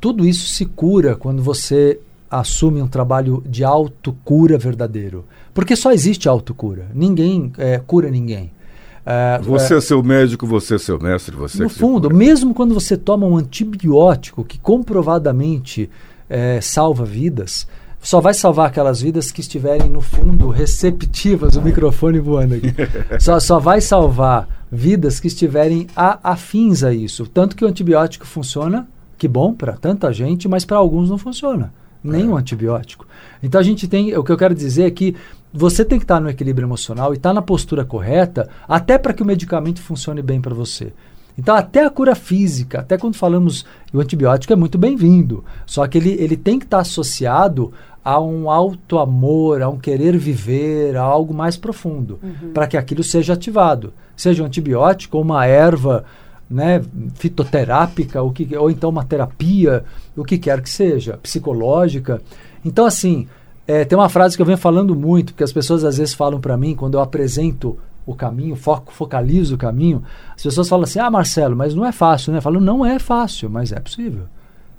[0.00, 2.00] Tudo isso se cura quando você
[2.30, 5.24] assume um trabalho de autocura verdadeiro.
[5.52, 6.88] Porque só existe autocura.
[6.94, 8.52] Ninguém é, cura ninguém.
[9.00, 12.74] Uh, você é seu médico, você é seu mestre, você No é fundo, mesmo quando
[12.74, 15.90] você toma um antibiótico que comprovadamente
[16.28, 17.66] é, salva vidas,
[18.00, 22.74] só vai salvar aquelas vidas que estiverem, no fundo, receptivas, o microfone voando aqui.
[23.18, 27.26] só, só vai salvar vidas que estiverem a, afins a isso.
[27.26, 31.72] Tanto que o antibiótico funciona, que bom para tanta gente, mas para alguns não funciona.
[32.02, 32.26] Nem é.
[32.26, 33.06] um antibiótico.
[33.42, 34.16] Então a gente tem.
[34.16, 35.14] O que eu quero dizer é que
[35.52, 39.22] você tem que estar no equilíbrio emocional e estar na postura correta, até para que
[39.22, 40.92] o medicamento funcione bem para você.
[41.36, 45.96] Então, até a cura física, até quando falamos, o antibiótico é muito bem-vindo, só que
[45.96, 47.72] ele, ele tem que estar associado
[48.04, 52.52] a um alto amor, a um querer viver, a algo mais profundo, uhum.
[52.52, 53.92] para que aquilo seja ativado.
[54.16, 56.04] Seja um antibiótico ou uma erva
[56.50, 56.82] né,
[57.14, 59.84] fitoterápica, o que, ou então uma terapia,
[60.16, 62.20] o que quer que seja, psicológica.
[62.64, 63.28] Então, assim,
[63.66, 66.40] é, tem uma frase que eu venho falando muito, porque as pessoas às vezes falam
[66.40, 70.02] para mim, quando eu apresento o caminho, foco, focalizo o caminho,
[70.34, 72.38] as pessoas falam assim: ah, Marcelo, mas não é fácil, né?
[72.38, 74.24] Eu falo, não é fácil, mas é possível.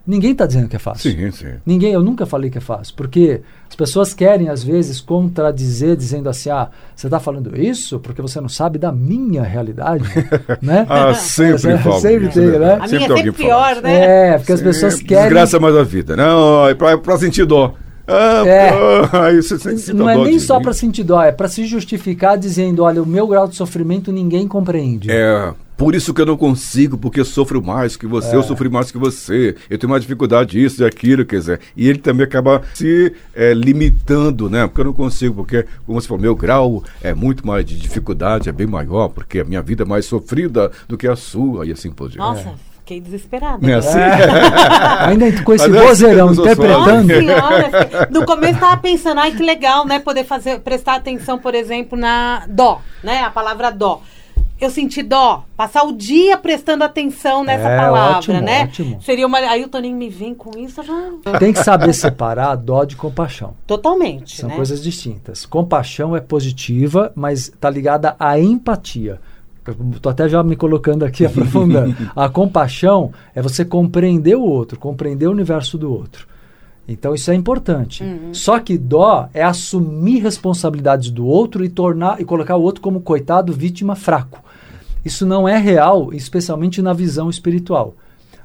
[0.06, 1.12] Ninguém está dizendo que é fácil.
[1.12, 1.54] Sim, sim.
[1.66, 6.28] Ninguém, eu nunca falei que é fácil, porque as pessoas querem às vezes contradizer dizendo
[6.28, 10.04] assim: "Ah, você está falando isso porque você não sabe da minha realidade",
[10.62, 10.86] né?
[10.90, 12.00] Ah, sempre falo.
[12.00, 12.74] Sempre tem, né?
[12.74, 14.30] A Sempre minha é sempre pior, né?
[14.34, 16.16] É, porque as pessoas querem Desgraça mais a vida.
[16.16, 17.76] Não, é pra, é sentir dó.
[18.08, 18.70] Ah, É.
[19.14, 22.38] ah, aí você sente não é nem só para sentir dó, é para se justificar
[22.38, 25.10] dizendo, olha, o meu grau de sofrimento ninguém compreende.
[25.10, 28.36] É, por isso que eu não consigo, porque eu sofro mais que você, É.
[28.36, 31.60] eu sofri mais que você, eu tenho mais dificuldade disso e aquilo, quer dizer.
[31.76, 34.68] E ele também acaba se é, limitando, né?
[34.68, 38.48] Porque eu não consigo, porque, como você falou, meu grau é muito mais de dificuldade,
[38.48, 41.72] é bem maior, porque a minha vida é mais sofrida do que a sua, e
[41.72, 42.20] assim por diante.
[42.20, 43.58] Nossa, fiquei desesperada.
[43.60, 43.98] Não é assim?
[45.08, 47.08] Ainda com esse Mas é vozeirão assim sou interpretando.
[47.08, 49.98] Nossa senhora, no começo tava pensando, ai que legal, né?
[49.98, 53.24] Poder fazer, prestar atenção, por exemplo, na dó, né?
[53.24, 54.04] A palavra dó.
[54.62, 58.66] Eu senti dó, passar o dia prestando atenção nessa É, palavra, ótimo, né?
[58.66, 59.02] ótimo.
[59.02, 59.40] Seria uma.
[59.40, 61.40] Aí o Toninho me vem com isso, já.
[61.40, 63.56] Tem que saber separar dó de compaixão.
[63.66, 64.38] Totalmente.
[64.40, 64.56] São né?
[64.56, 65.48] coisas distintas.
[65.48, 69.20] Compaixão é positiva, mas está ligada à empatia.
[69.96, 71.96] Estou até já me colocando aqui, aprofundando.
[72.16, 76.28] a compaixão é você compreender o outro, compreender o universo do outro.
[76.88, 78.04] Então isso é importante.
[78.34, 83.02] Só que dó é assumir responsabilidades do outro e tornar e colocar o outro como
[83.02, 84.44] coitado, vítima, fraco.
[85.04, 87.96] Isso não é real, especialmente na visão espiritual.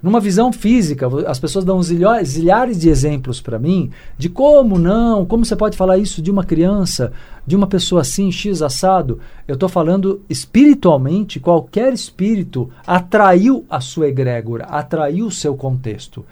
[0.02, 5.44] Numa visão física, as pessoas dão zilhares de exemplos para mim de como não, como
[5.44, 7.12] você pode falar isso de uma criança,
[7.46, 9.18] de uma pessoa assim, X assado.
[9.48, 16.24] Eu estou falando espiritualmente, qualquer espírito atraiu a sua egrégora, atraiu o seu contexto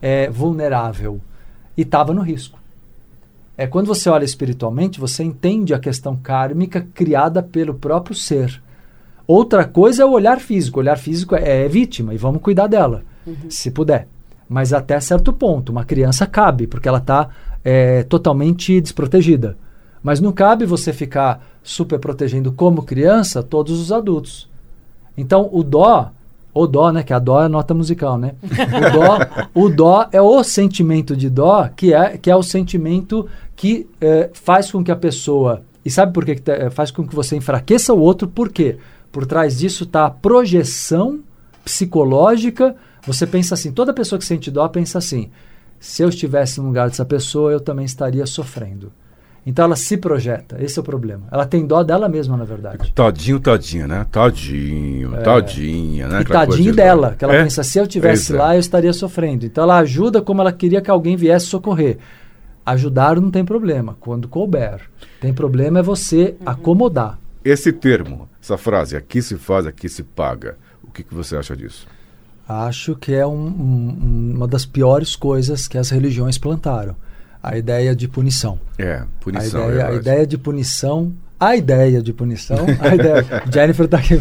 [0.00, 1.20] é, vulnerável
[1.76, 2.58] e estava no risco.
[3.56, 8.62] É quando você olha espiritualmente, você entende a questão kármica criada pelo próprio ser.
[9.26, 10.78] Outra coisa é o olhar físico.
[10.78, 13.04] O olhar físico é, é vítima e vamos cuidar dela,
[13.48, 14.08] se puder.
[14.48, 17.28] Mas até certo ponto, uma criança cabe, porque ela está
[18.08, 19.56] totalmente desprotegida.
[20.02, 24.48] Mas não cabe você ficar super protegendo como criança todos os adultos.
[25.16, 26.10] Então o dó,
[26.62, 27.02] o dó, né?
[27.02, 28.34] Que a dó é a nota musical, né?
[28.42, 29.18] O dó,
[29.54, 34.30] o dó é o sentimento de dó que é, que é o sentimento que eh,
[34.32, 35.62] faz com que a pessoa.
[35.84, 38.28] E sabe por que, que tá- eh, faz com que você enfraqueça o outro?
[38.28, 38.76] Por quê?
[39.12, 41.20] Por trás disso está a projeção
[41.64, 42.76] psicológica.
[43.06, 45.30] Você pensa assim, toda pessoa que sente dó pensa assim:
[45.78, 48.92] se eu estivesse no lugar dessa pessoa, eu também estaria sofrendo.
[49.46, 51.22] Então ela se projeta, esse é o problema.
[51.32, 52.92] Ela tem dó dela mesma, na verdade.
[52.92, 54.06] Tadinho, tadinha, né?
[54.12, 56.16] Tadinho, tadinha, né?
[56.16, 56.18] É.
[56.18, 57.42] E Aquela tadinho de- dela, que ela É?
[57.44, 58.38] pensa, se eu tivesse é.
[58.38, 59.46] lá, eu estaria sofrendo.
[59.46, 61.96] Então ela ajuda como ela queria que alguém viesse socorrer.
[62.66, 64.80] Ajudar não tem problema, quando couber.
[65.20, 67.18] Tem problema é você acomodar.
[67.42, 70.58] Esse termo, essa frase, aqui se faz, aqui se paga.
[70.84, 71.86] O que, que você acha disso?
[72.46, 76.94] Acho que é um- um- uma das piores coisas que as religiões plantaram.
[77.42, 78.60] A ideia de punição.
[78.78, 79.62] É, punição.
[79.62, 80.08] a, é ideia, a verdade.
[80.08, 81.12] ideia de punição.
[81.38, 82.66] A ideia de punição.
[82.80, 84.14] A ideia, Jennifer está aqui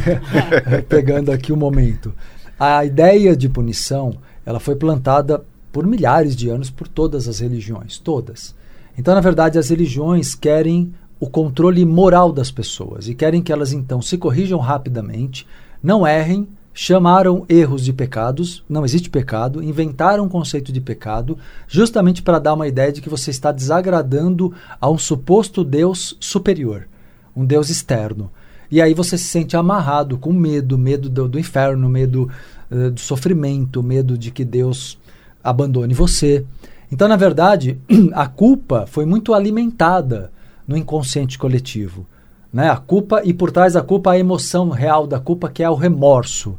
[0.88, 2.14] pegando aqui o momento.
[2.60, 7.98] A ideia de punição ela foi plantada por milhares de anos por todas as religiões,
[7.98, 8.56] todas.
[8.98, 13.74] Então, na verdade, as religiões querem o controle moral das pessoas e querem que elas
[13.74, 15.46] então se corrijam rapidamente,
[15.84, 16.48] não errem,
[16.82, 22.54] chamaram erros de pecados, não existe pecado, inventaram um conceito de pecado, justamente para dar
[22.54, 26.88] uma ideia de que você está desagradando a um suposto Deus superior,
[27.36, 28.32] um Deus externo.
[28.72, 32.32] E aí você se sente amarrado com medo, medo do, do inferno, medo
[32.72, 34.98] eh, do sofrimento, medo de que Deus
[35.44, 36.46] abandone você.
[36.90, 37.78] Então, na verdade,
[38.14, 40.32] a culpa foi muito alimentada
[40.66, 42.08] no inconsciente coletivo.
[42.52, 42.70] Né?
[42.70, 45.76] A culpa, e por trás da culpa, a emoção real da culpa, que é o
[45.76, 46.58] remorso.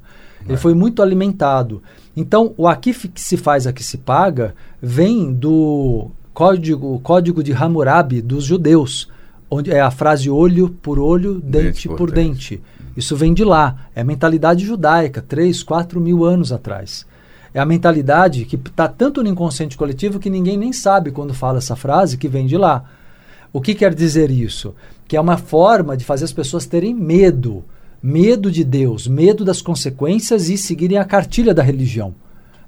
[0.48, 1.82] Ele foi muito alimentado.
[2.16, 8.44] Então, o aqui se faz, aqui se paga, vem do código, código de Hammurabi dos
[8.44, 9.08] judeus,
[9.50, 12.56] onde é a frase olho por olho, dente, por por, dente.
[12.56, 12.62] dente.
[12.96, 13.88] Isso vem de lá.
[13.94, 17.06] É a mentalidade judaica, 3, 4 mil anos atrás.
[17.52, 21.58] É a mentalidade que está tanto no inconsciente coletivo que ninguém nem sabe quando fala
[21.58, 22.84] essa frase que vem de lá.
[23.52, 24.74] O que quer dizer isso?
[25.10, 27.64] Que é uma forma de fazer as pessoas terem medo.
[28.00, 32.14] Medo de Deus, medo das consequências e seguirem a cartilha da religião,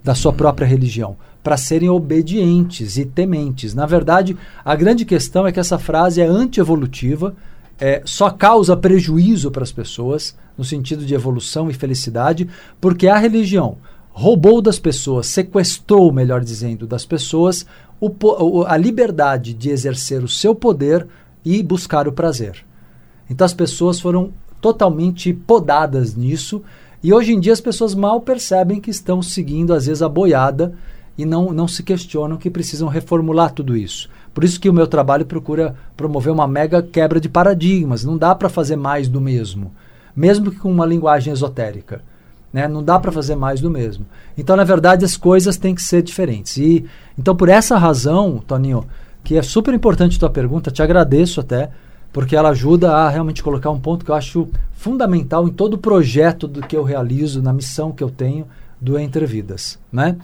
[0.03, 3.75] da sua própria religião, para serem obedientes e tementes.
[3.75, 7.33] Na verdade, a grande questão é que essa frase é antievolutiva,
[7.79, 12.49] é, só causa prejuízo para as pessoas, no sentido de evolução e felicidade,
[12.81, 13.77] porque a religião
[14.11, 17.65] roubou das pessoas, sequestrou, melhor dizendo, das pessoas
[18.03, 21.07] o, a liberdade de exercer o seu poder
[21.45, 22.65] e buscar o prazer.
[23.29, 24.31] Então as pessoas foram
[24.61, 26.63] totalmente podadas nisso
[27.03, 30.73] e hoje em dia as pessoas mal percebem que estão seguindo, às vezes, a boiada
[31.19, 34.09] e não, não se questionam que precisam reformular tudo isso.
[34.33, 38.05] Por isso que o meu trabalho procura promover uma mega quebra de paradigmas.
[38.05, 39.73] Não dá para fazer mais do mesmo,
[40.15, 42.03] mesmo que com uma linguagem esotérica.
[42.53, 42.69] Né?
[42.69, 44.07] Não dá para fazer mais do mesmo.
[44.37, 46.57] Então, na verdade, as coisas têm que ser diferentes.
[46.57, 46.87] E
[47.19, 48.87] então, por essa razão, Toninho,
[49.23, 51.71] que é super importante a tua pergunta, te agradeço até,
[52.13, 55.79] porque ela ajuda a realmente colocar um ponto que eu acho fundamental em todo o
[55.79, 58.47] projeto do que eu realizo, na missão que eu tenho
[58.81, 60.17] do Entre Vidas, né?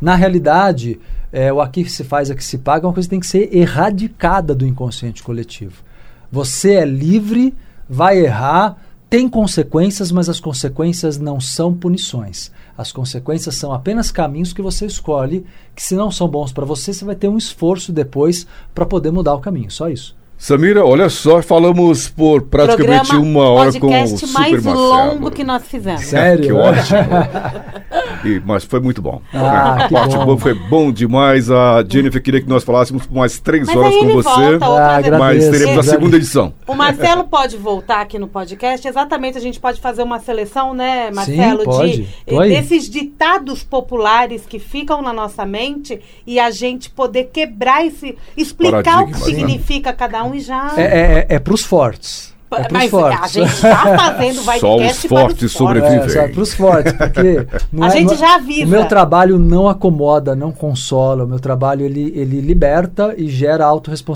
[0.00, 0.98] Na realidade,
[1.32, 3.54] é, o aqui se faz, aqui se paga é uma coisa que tem que ser
[3.54, 5.82] erradicada do inconsciente coletivo.
[6.30, 7.54] Você é livre,
[7.88, 8.76] vai errar,
[9.08, 12.50] tem consequências, mas as consequências não são punições.
[12.76, 15.46] As consequências são apenas caminhos que você escolhe,
[15.76, 19.12] que se não são bons para você, você vai ter um esforço depois para poder
[19.12, 19.70] mudar o caminho.
[19.70, 20.15] Só isso.
[20.38, 24.88] Samira, olha só, falamos por praticamente Programa, uma hora com o Super mais Marcelo.
[24.88, 26.02] longo que nós fizemos.
[26.02, 26.44] Sério?
[26.44, 26.98] que ótimo.
[28.24, 29.20] E, mas foi muito bom.
[29.32, 30.38] Ah, o bate-boca bom.
[30.38, 31.50] foi bom demais.
[31.50, 34.58] A Jennifer queria que nós falássemos por mais três Mas horas com você.
[34.58, 35.18] volta Ah, agradeço.
[35.18, 36.52] Mas teremos a segunda edição.
[36.66, 38.86] O Marcelo pode voltar aqui no podcast.
[38.86, 42.02] Exatamente, a gente pode fazer uma seleção, né, Marcelo, pode.
[42.26, 42.48] de aí.
[42.50, 49.02] desses ditados populares que ficam na nossa mente e a gente poder quebrar esse, explicar
[49.02, 49.18] o que né?
[49.18, 50.72] significa cada um e já.
[50.76, 52.34] É, é, é para os fortes.
[52.48, 53.20] É para os Mas fortes.
[53.22, 56.16] a gente está fazendo vai Só os fortes sobrevivem.
[56.16, 58.64] É, para os fortes, porque não A é- gente não é- já avisa.
[58.64, 61.24] O meu trabalho não acomoda, não consola.
[61.24, 63.64] O meu trabalho ele, ele liberta e gera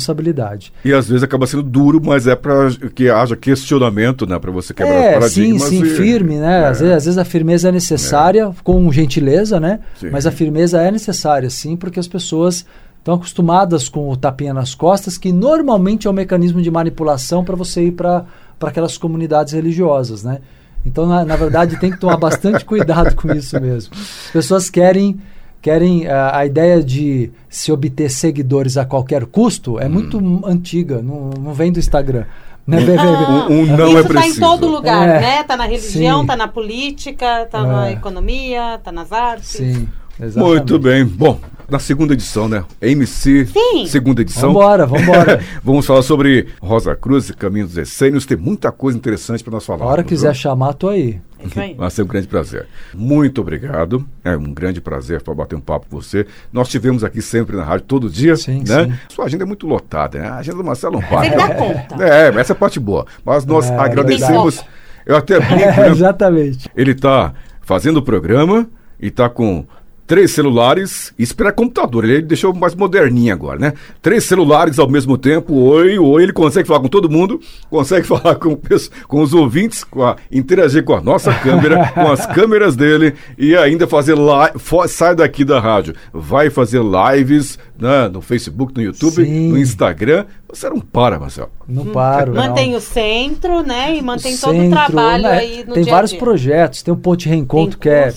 [0.00, 0.72] autorresponsabilidade.
[0.84, 4.38] E às vezes acaba sendo duro, mas é para que haja questionamento, né?
[4.38, 5.62] Para você quebrar os É, sim, paradigmas.
[5.64, 6.62] sim, e- firme, né?
[6.62, 6.66] É.
[6.68, 9.80] Às, vezes, às vezes a firmeza é necessária, com gentileza, né?
[9.98, 10.10] Sim.
[10.10, 12.64] Mas a firmeza é necessária, sim, porque as pessoas
[13.00, 17.56] estão acostumadas com o tapinha nas costas, que normalmente é um mecanismo de manipulação para
[17.56, 18.24] você ir para
[18.62, 20.38] aquelas comunidades religiosas, né?
[20.86, 23.92] Então, na, na verdade, tem que tomar bastante cuidado com isso mesmo.
[23.94, 25.18] As pessoas querem
[25.62, 30.40] querem ah, a ideia de se obter seguidores a qualquer custo é muito Hum.
[30.44, 32.24] antiga, não, não vem do Instagram.
[32.66, 32.78] Né?
[32.98, 34.40] Ah, Um- um não isso é tá em preciso.
[34.40, 35.42] todo lugar, É, né?
[35.44, 36.26] Tá na religião, sim.
[36.26, 37.92] tá na política, tá na É.
[37.92, 39.48] economia, tá nas artes.
[39.50, 39.86] Sim,
[40.22, 40.38] exatamente.
[40.56, 41.04] Muito bem.
[41.04, 42.64] Bom, na segunda edição, né?
[42.82, 43.86] MC, Sim.
[43.86, 44.52] segunda edição.
[44.52, 45.40] Vambora, vambora.
[45.62, 48.26] Vamos falar sobre Rosa Cruz e Caminho dos Essênios.
[48.26, 49.84] Tem muita coisa interessante para nós falar.
[49.84, 51.20] A hora quiser chamar, tô aí.
[51.56, 51.74] É.
[51.74, 52.66] Vai ser um grande prazer.
[52.92, 54.04] Muito obrigado.
[54.22, 56.26] É um grande prazer para bater um papo com você.
[56.52, 58.84] Nós tivemos aqui sempre na rádio todo dia, Sim, né?
[58.84, 58.92] sim.
[59.08, 60.28] Sua agenda é muito lotada, né?
[60.28, 61.36] A agenda do Marcelo não Você para.
[61.48, 62.04] dá conta.
[62.04, 63.06] É, essa é a parte boa.
[63.24, 64.62] Mas nós É, agradecemos.
[65.06, 65.88] Eu até brinco, né?
[65.88, 66.68] Exatamente.
[66.76, 68.68] Ele está fazendo o programa
[69.00, 69.64] e está com
[70.10, 71.14] três celulares.
[71.16, 72.04] Isso para computador.
[72.04, 73.74] Ele deixou mais moderninho agora, né?
[74.02, 75.54] Três celulares ao mesmo tempo.
[75.54, 76.22] Oi, oi.
[76.24, 77.40] Ele consegue falar com todo mundo,
[77.70, 78.58] consegue falar com,
[79.06, 83.54] com os ouvintes, com a- interagir com a nossa câmera, com as câmeras dele e
[83.56, 84.58] ainda fazer live.
[84.88, 85.94] Sai daqui da rádio.
[86.12, 89.48] Vai fazer lives né, no Facebook, no YouTube, Sim.
[89.48, 90.26] no Instagram.
[90.48, 91.50] Você não para, Marcelo.
[91.66, 92.34] Não paro.
[92.34, 92.78] Mantém não.
[92.78, 93.96] o centro, né?
[93.96, 95.38] E mantém todo o trabalho né?
[95.38, 96.20] aí no Tem dia vários dia.
[96.20, 96.82] projetos.
[96.82, 98.12] Tem o Ponte Reencontro, que é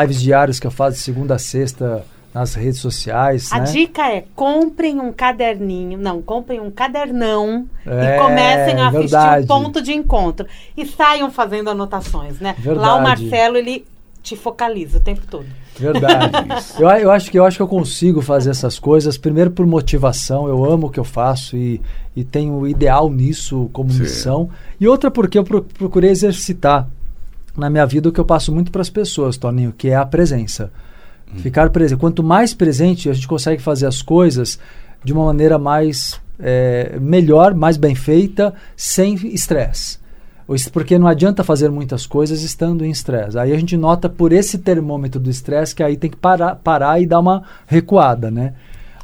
[0.00, 3.52] lives diárias que eu faço de segunda a sexta nas redes sociais.
[3.52, 3.64] A né?
[3.64, 9.44] dica é comprem um caderninho, não, comprem um cadernão É, e comecem a assistir verdade.
[9.44, 10.46] um ponto de encontro
[10.76, 12.54] e saiam fazendo anotações, né?
[12.64, 13.02] Lá o Verdade.
[13.02, 13.84] Marcelo ele
[14.22, 15.46] te focaliza o tempo todo.
[15.78, 16.32] Verdade.
[16.78, 19.66] eu, a- eu acho que eu acho que eu consigo fazer essas coisas primeiro por
[19.66, 20.46] motivação.
[20.48, 21.80] Eu amo o que eu faço e,
[22.14, 24.00] e tenho o ideal nisso como Sim.
[24.00, 24.50] missão.
[24.80, 26.88] E outra porque eu pro- procurei exercitar
[27.56, 30.04] na minha vida o que eu passo muito para as pessoas, Toninho, que é a
[30.06, 30.70] presença.
[31.36, 31.98] Ficar presente.
[31.98, 34.58] Quanto mais presente a gente consegue fazer as coisas
[35.04, 39.99] de uma maneira mais é, melhor, mais bem feita, sem estresse.
[40.72, 43.38] Porque não adianta fazer muitas coisas estando em estresse.
[43.38, 47.00] Aí a gente nota por esse termômetro do estresse que aí tem que parar, parar
[47.00, 48.54] e dar uma recuada, né?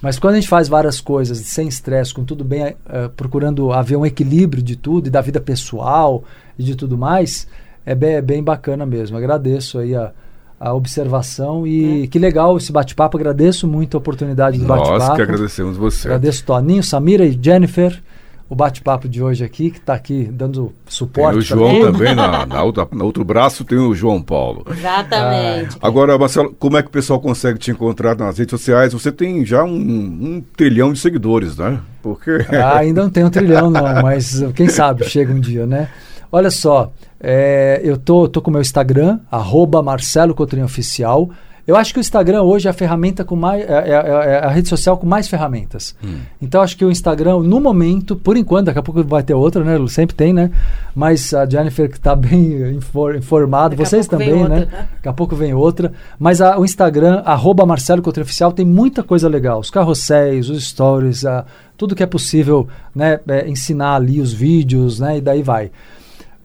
[0.03, 3.97] Mas quando a gente faz várias coisas sem estresse, com tudo bem, eh, procurando haver
[3.97, 6.23] um equilíbrio de tudo e da vida pessoal
[6.59, 7.47] e de tudo mais,
[7.85, 9.17] é bem, é bem bacana mesmo.
[9.17, 10.13] Agradeço aí a,
[10.61, 13.17] a observação e que legal esse bate-papo.
[13.17, 15.23] Agradeço muito a oportunidade do Nós que bate-papo.
[15.23, 16.09] agradecemos você.
[16.09, 18.03] Agradeço Toninho, Samira e Jennifer.
[18.49, 21.33] O bate-papo de hoje aqui, que está aqui dando suporte.
[21.33, 24.65] Tem o João também, na, na, outra, no outro braço tem o João Paulo.
[24.71, 25.77] Exatamente.
[25.81, 28.93] Ah, agora, Marcelo, como é que o pessoal consegue te encontrar nas redes sociais?
[28.93, 31.81] Você tem já um, um trilhão de seguidores, né?
[32.03, 32.47] Porque...
[32.51, 35.89] Ah, ainda não tem um trilhão, não, mas quem sabe chega um dia, né?
[36.31, 41.31] Olha só, é, eu tô, tô com o meu Instagram, arroba Marcelo Cotrim Oficial.
[41.67, 43.69] Eu acho que o Instagram hoje é a ferramenta com mais.
[43.69, 45.97] É, é, é, é a rede social com mais ferramentas.
[46.05, 46.19] Hum.
[46.41, 49.65] Então acho que o Instagram, no momento, por enquanto, daqui a pouco vai ter outra,
[49.65, 49.85] né?
[49.89, 50.51] Sempre tem, né?
[50.95, 54.69] Mas a Jennifer que está bem infor, informada, vocês também, né?
[54.95, 55.93] Daqui a pouco vem outra.
[56.19, 59.59] Mas a, o Instagram, arroba Marcelo Coutinho Oficial, tem muita coisa legal.
[59.59, 61.45] Os carrosséis, os stories, a,
[61.77, 65.19] tudo que é possível né, é, ensinar ali, os vídeos, né?
[65.19, 65.73] E daí vai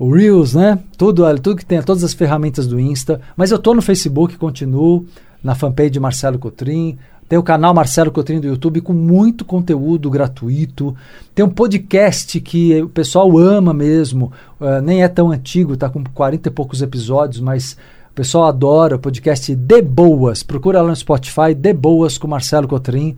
[0.02, 0.80] o Reels, né?
[0.98, 3.22] Tudo, tudo que tem, todas as ferramentas do Insta.
[3.38, 5.06] Mas eu tô no Facebook, continuo,
[5.44, 6.98] na fanpage de Marcelo Cotrim.
[7.30, 10.96] Tem o canal Marcelo Cotrim do YouTube com muito conteúdo gratuito.
[11.36, 14.32] Tem um podcast que o pessoal ama mesmo.
[14.60, 17.78] Uh, nem é tão antigo, tá com 40 e poucos episódios, mas
[18.10, 20.42] o pessoal adora o podcast De Boas.
[20.42, 23.16] Procura lá no Spotify, De Boas com Marcelo Cotrim.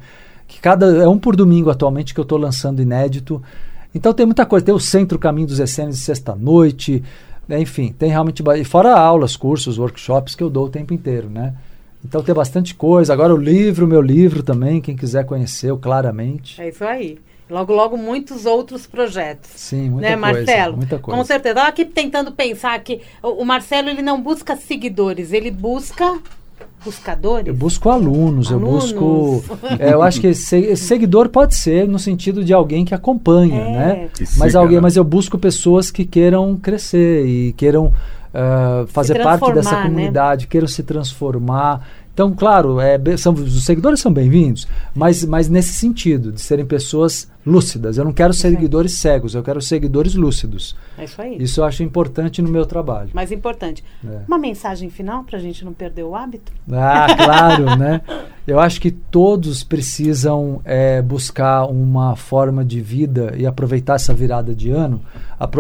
[0.49, 3.41] Que cada, é um por domingo atualmente que eu estou lançando inédito.
[3.93, 4.65] Então tem muita coisa.
[4.65, 7.03] Tem o Centro Caminho dos Essênios de sexta-noite,
[7.47, 7.59] né?
[7.59, 8.43] enfim, tem realmente.
[8.57, 11.53] E fora aulas, cursos, workshops que eu dou o tempo inteiro, né?
[12.03, 13.13] Então tem bastante coisa.
[13.13, 16.61] Agora o livro, meu livro também, quem quiser conhecer, claramente.
[16.61, 17.17] É isso aí.
[17.49, 19.49] Logo, logo, muitos outros projetos.
[19.55, 20.33] Sim, muita né, coisa.
[20.33, 20.77] Marcelo?
[20.77, 21.19] Muita coisa.
[21.19, 21.53] Com certeza.
[21.53, 26.19] Estava aqui tentando pensar que o, o Marcelo ele não busca seguidores, ele busca
[26.84, 27.47] buscadores?
[27.47, 28.91] Eu busco alunos, alunos.
[28.91, 29.57] eu busco.
[29.79, 33.71] É, eu acho que se, seguidor pode ser no sentido de alguém que acompanha, é.
[33.71, 34.09] né?
[34.13, 34.81] Que mas siga, alguém, né?
[34.81, 39.84] mas eu busco pessoas que queiram crescer e queiram uh, fazer parte dessa né?
[39.84, 40.47] comunidade, né?
[40.49, 41.88] queiram se transformar.
[42.14, 47.28] Então, claro, é, são, os seguidores são bem-vindos, mas, mas nesse sentido, de serem pessoas
[47.45, 47.97] lúcidas.
[47.97, 50.76] Eu não quero seguidores cegos, eu quero seguidores lúcidos.
[50.95, 51.38] É isso aí.
[51.39, 53.09] Isso eu acho importante no meu trabalho.
[53.14, 53.84] Mais importante.
[54.07, 54.22] É.
[54.28, 56.51] Uma mensagem final para a gente não perder o hábito?
[56.72, 58.01] Ah, claro, né?
[58.45, 64.53] Eu acho que todos precisam é, buscar uma forma de vida e aproveitar essa virada
[64.53, 65.01] de ano,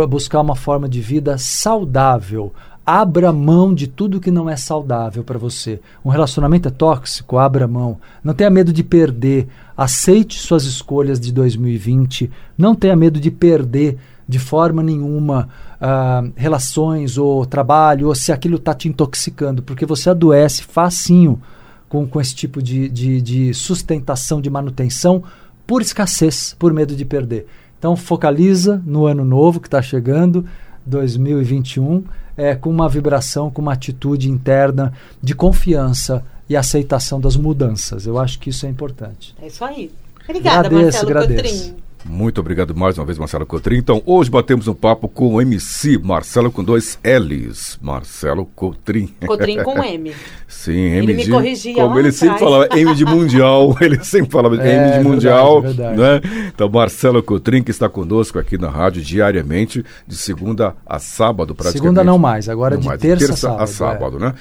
[0.07, 2.53] buscar uma forma de vida saudável,
[2.85, 5.79] Abra mão de tudo que não é saudável para você.
[6.03, 7.37] Um relacionamento é tóxico?
[7.37, 7.97] Abra mão.
[8.21, 9.47] Não tenha medo de perder.
[9.75, 12.29] Aceite suas escolhas de 2020.
[12.57, 15.47] Não tenha medo de perder de forma nenhuma
[15.81, 21.41] uh, relações ou trabalho, ou se aquilo está te intoxicando, porque você adoece facinho
[21.87, 25.23] com, com esse tipo de, de, de sustentação, de manutenção,
[25.65, 27.45] por escassez, por medo de perder.
[27.79, 30.45] Então focaliza no ano novo que está chegando,
[30.85, 32.03] 2021
[32.35, 38.05] é, com uma vibração, com uma atitude interna de confiança e aceitação das mudanças.
[38.05, 39.35] Eu acho que isso é importante.
[39.41, 39.91] É isso aí.
[40.23, 41.65] Obrigada, agradeço, Marcelo agradeço.
[41.69, 41.82] Cotrim.
[42.05, 43.77] Muito obrigado mais uma vez, Marcelo Cotrim.
[43.77, 47.79] Então, hoje batemos um papo com o MC Marcelo com dois L's.
[47.81, 49.09] Marcelo Cotrim.
[49.25, 50.13] Cotrim com M.
[50.47, 51.29] Sim, M ele de.
[51.29, 53.77] Me corrigia como ele sempre falava, M de Mundial.
[53.79, 55.61] ele sempre falava é, M de Mundial.
[55.61, 56.29] Verdade, verdade.
[56.29, 56.49] Né?
[56.53, 61.81] Então, Marcelo Cotrim, que está conosco aqui na rádio diariamente, de segunda a sábado, praticamente.
[61.81, 63.63] Segunda não mais, agora não de mais, terça, terça a sábado.
[63.63, 64.19] a sábado, é.
[64.19, 64.33] né?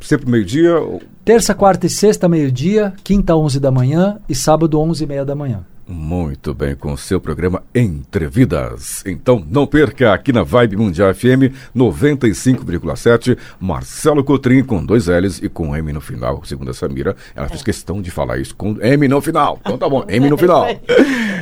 [0.00, 0.74] Sempre meio-dia?
[1.24, 5.34] Terça, quarta e sexta, meio-dia, quinta, onze da manhã e sábado, onze e meia da
[5.34, 5.64] manhã.
[5.90, 9.02] Muito bem, com o seu programa Entrevidas.
[9.06, 15.48] Então não perca aqui na Vibe Mundial FM 95,7, Marcelo Cotrim com dois L's e
[15.48, 16.42] com M no final.
[16.44, 19.58] Segundo a Samira, ela fez questão de falar isso com M no final.
[19.62, 20.66] Então tá bom, M no final.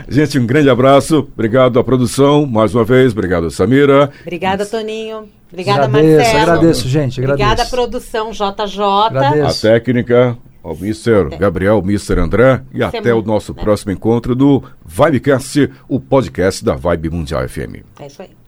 [0.09, 1.29] Gente, um grande abraço.
[1.35, 3.11] Obrigado à produção, mais uma vez.
[3.11, 4.13] Obrigado, Samira.
[4.23, 5.29] Obrigada, Toninho.
[5.51, 6.43] Obrigada, agradeço, Marcelo.
[6.53, 7.21] Agradeço, gente.
[7.21, 7.51] Agradeço.
[7.51, 8.81] Obrigada, produção JJ.
[9.07, 9.67] Agradeço.
[9.67, 11.37] A técnica ao Mr.
[11.39, 12.19] Gabriel, Mr.
[12.19, 13.63] André e Semana, até o nosso né?
[13.63, 17.85] próximo encontro do Vibecast, o podcast da Vibe Mundial FM.
[18.01, 18.46] É isso aí.